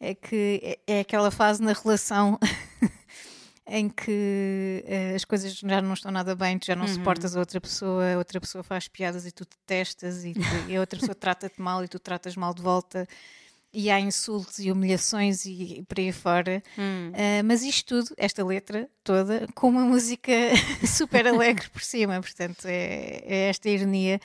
é 0.00 0.14
que 0.14 0.60
é, 0.86 0.96
é 0.98 1.00
aquela 1.00 1.30
fase 1.30 1.62
na 1.62 1.72
relação 1.72 2.38
em 3.66 3.88
que 3.88 4.82
eh, 4.86 5.14
as 5.14 5.24
coisas 5.24 5.54
já 5.58 5.80
não 5.82 5.92
estão 5.94 6.10
nada 6.10 6.34
bem, 6.34 6.58
tu 6.58 6.66
já 6.66 6.74
não 6.76 6.86
suportas 6.94 7.36
a 7.36 7.40
outra 7.40 7.60
pessoa, 7.60 8.14
a 8.14 8.18
outra 8.18 8.40
pessoa 8.40 8.62
faz 8.64 8.88
piadas 8.88 9.26
e 9.26 9.30
tu 9.32 9.44
detestas, 9.44 10.24
e, 10.24 10.32
tu- 10.34 10.40
e 10.70 10.76
a 10.76 10.80
outra 10.80 10.98
pessoa 10.98 11.14
trata-te 11.16 11.60
mal 11.60 11.84
e 11.84 11.88
tu 11.88 11.98
tratas 11.98 12.34
mal 12.36 12.52
de 12.54 12.62
volta. 12.62 13.06
E 13.72 13.90
há 13.90 14.00
insultos 14.00 14.58
e 14.58 14.72
humilhações 14.72 15.44
e 15.44 15.84
por 15.86 15.98
aí 16.00 16.10
fora. 16.10 16.62
Ah, 17.14 17.42
mas 17.44 17.62
isto 17.62 18.02
tudo, 18.02 18.14
esta 18.16 18.44
letra 18.44 18.88
toda, 19.04 19.46
com 19.54 19.68
uma 19.68 19.82
música 19.84 20.32
super 20.86 21.26
alegre 21.26 21.68
por 21.68 21.82
cima. 21.82 22.18
Portanto, 22.20 22.64
é, 22.66 23.22
é 23.26 23.48
esta 23.50 23.68
ironia 23.68 24.18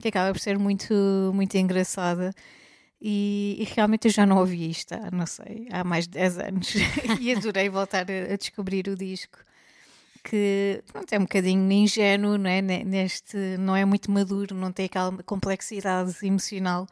que 0.00 0.08
acaba 0.08 0.32
por 0.32 0.38
ser 0.40 0.58
muito, 0.58 0.92
muito 1.34 1.56
engraçada. 1.56 2.32
E, 3.00 3.56
e 3.58 3.64
realmente 3.74 4.06
eu 4.08 4.12
já 4.12 4.26
não 4.26 4.36
ouvi 4.36 4.68
isto 4.68 4.92
há, 4.92 5.10
não 5.10 5.24
sei, 5.26 5.66
há 5.72 5.82
mais 5.82 6.04
de 6.04 6.10
10 6.10 6.38
anos. 6.38 6.74
e 7.18 7.32
adorei 7.32 7.70
voltar 7.70 8.04
a, 8.10 8.34
a 8.34 8.36
descobrir 8.36 8.86
o 8.88 8.94
disco. 8.96 9.38
Que 10.22 10.82
pronto, 10.92 11.10
é 11.10 11.18
um 11.18 11.22
bocadinho 11.22 11.72
ingênuo, 11.72 12.36
não 12.36 12.50
é? 12.50 12.60
Ne- 12.60 12.84
Neste, 12.84 13.38
não 13.58 13.74
é 13.74 13.86
muito 13.86 14.10
maduro, 14.10 14.54
não 14.54 14.70
tem 14.70 14.84
aquela 14.84 15.10
complexidade 15.22 16.14
emocional 16.22 16.86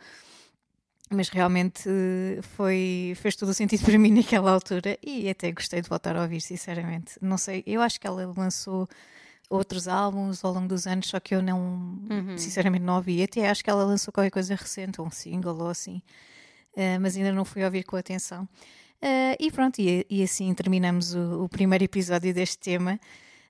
mas 1.11 1.29
realmente 1.29 1.89
eh, 1.89 2.41
foi, 2.43 3.15
fez 3.17 3.37
todo 3.37 3.49
o 3.49 3.55
sentido 3.55 3.83
para 3.87 3.99
mim 3.99 4.11
naquela 4.11 4.51
altura 4.51 4.99
e 5.03 5.29
até 5.29 5.51
gostei 5.53 5.81
de 5.81 5.89
voltar 5.89 6.17
a 6.17 6.23
ouvir, 6.23 6.41
sinceramente. 6.41 7.15
Não 7.21 7.39
sei, 7.39 7.63
eu 7.67 7.81
acho 7.81 8.01
que 8.01 8.07
ela 8.07 8.33
lançou 8.37 8.89
outros 9.51 9.89
álbuns 9.89 10.45
ao 10.45 10.53
longo 10.53 10.69
dos 10.69 10.87
anos, 10.87 11.09
só 11.09 11.19
que 11.19 11.35
eu 11.35 11.43
não, 11.43 11.99
sinceramente, 12.37 12.85
não 12.85 12.97
ouvi. 12.97 13.23
Até 13.23 13.49
acho 13.49 13.65
que 13.65 13.71
ela 13.71 13.85
lançou 13.85 14.13
qualquer 14.13 14.31
coisa 14.31 14.55
recente, 14.55 15.01
um 15.01 15.11
single 15.11 15.57
ou 15.59 15.69
assim, 15.69 16.03
eh, 16.77 16.99
mas 16.99 17.17
ainda 17.17 17.33
não 17.33 17.45
fui 17.45 17.65
ouvir 17.65 17.85
com 17.85 17.97
atenção. 17.97 18.49
Eh, 19.01 19.37
e 19.41 19.51
pronto, 19.51 19.81
e, 19.81 20.05
e 20.11 20.23
assim 20.23 20.53
terminamos 20.55 21.15
o, 21.15 21.45
o 21.45 21.49
primeiro 21.49 21.85
episódio 21.85 22.33
deste 22.35 22.59
tema. 22.59 23.01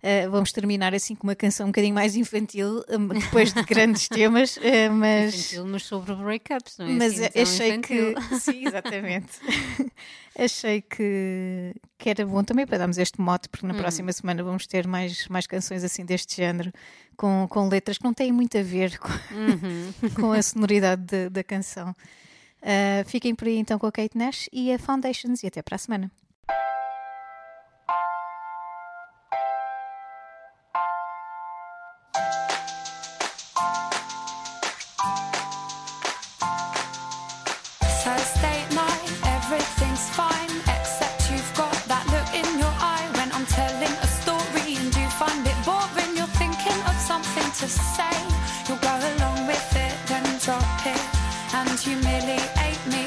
Eh, 0.00 0.28
vamos 0.28 0.52
terminar 0.52 0.94
assim 0.94 1.16
com 1.16 1.26
uma 1.26 1.34
canção 1.34 1.66
um 1.66 1.70
bocadinho 1.70 1.94
mais 1.94 2.14
infantil, 2.14 2.84
depois 3.20 3.52
de 3.52 3.62
grandes 3.64 4.06
temas, 4.08 4.56
uh, 4.56 4.92
mas. 4.92 5.34
Infantil, 5.34 5.66
mas 5.66 5.82
sobre 5.82 6.14
breakups, 6.14 6.78
não 6.78 6.86
é? 6.86 6.90
Mas 6.90 7.12
assim, 7.14 7.30
eh, 7.34 7.42
achei 7.42 7.68
infantil. 7.70 8.14
que. 8.14 8.34
Sim, 8.38 8.66
exatamente. 8.68 9.28
achei 10.38 10.82
que, 10.82 11.74
que 11.98 12.10
era 12.10 12.24
bom 12.24 12.44
também 12.44 12.64
para 12.64 12.78
darmos 12.78 12.96
este 12.96 13.20
mote, 13.20 13.48
porque 13.48 13.66
na 13.66 13.74
hum. 13.74 13.78
próxima 13.78 14.12
semana 14.12 14.40
vamos 14.44 14.68
ter 14.68 14.86
mais, 14.86 15.26
mais 15.26 15.48
canções 15.48 15.82
assim 15.82 16.04
deste 16.04 16.36
género, 16.36 16.72
com, 17.16 17.48
com 17.50 17.66
letras 17.66 17.98
que 17.98 18.04
não 18.04 18.14
têm 18.14 18.30
muito 18.30 18.56
a 18.56 18.62
ver 18.62 18.96
com, 19.00 19.08
uhum. 19.34 19.92
com 20.14 20.30
a 20.30 20.40
sonoridade 20.40 21.02
de, 21.02 21.28
da 21.28 21.42
canção. 21.42 21.90
Uh, 22.62 23.04
fiquem 23.06 23.34
por 23.34 23.48
aí 23.48 23.56
então 23.56 23.80
com 23.80 23.86
a 23.86 23.92
Kate 23.92 24.16
Nash 24.16 24.48
e 24.52 24.72
a 24.72 24.78
Foundations, 24.78 25.42
e 25.42 25.48
até 25.48 25.60
para 25.60 25.74
a 25.74 25.78
semana. 25.78 26.08
you'll 48.66 48.78
go 48.78 48.94
along 48.96 49.46
with 49.46 49.76
it, 49.76 49.94
drop 50.48 50.86
it 50.86 51.04
and 51.52 51.78
humiliate 51.78 52.80
me 52.86 53.04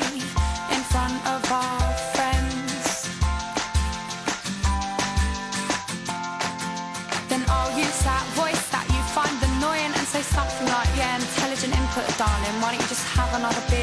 in 0.76 0.82
front 0.94 1.18
of 1.26 1.42
our 1.52 1.94
friends. 2.14 3.10
Then 7.30 7.44
I'll 7.48 7.74
use 7.76 8.00
that 8.04 8.26
voice 8.36 8.64
that 8.70 8.86
you 8.94 9.02
find 9.18 9.36
annoying 9.50 9.92
and 9.98 10.06
say 10.06 10.22
something 10.22 10.68
like, 10.68 10.90
yeah, 10.96 11.16
intelligent 11.16 11.74
input, 11.74 12.06
darling, 12.20 12.62
why 12.62 12.74
don't 12.74 12.82
you 12.82 12.88
just 12.88 13.08
have 13.18 13.34
another 13.34 13.64
beer? 13.72 13.81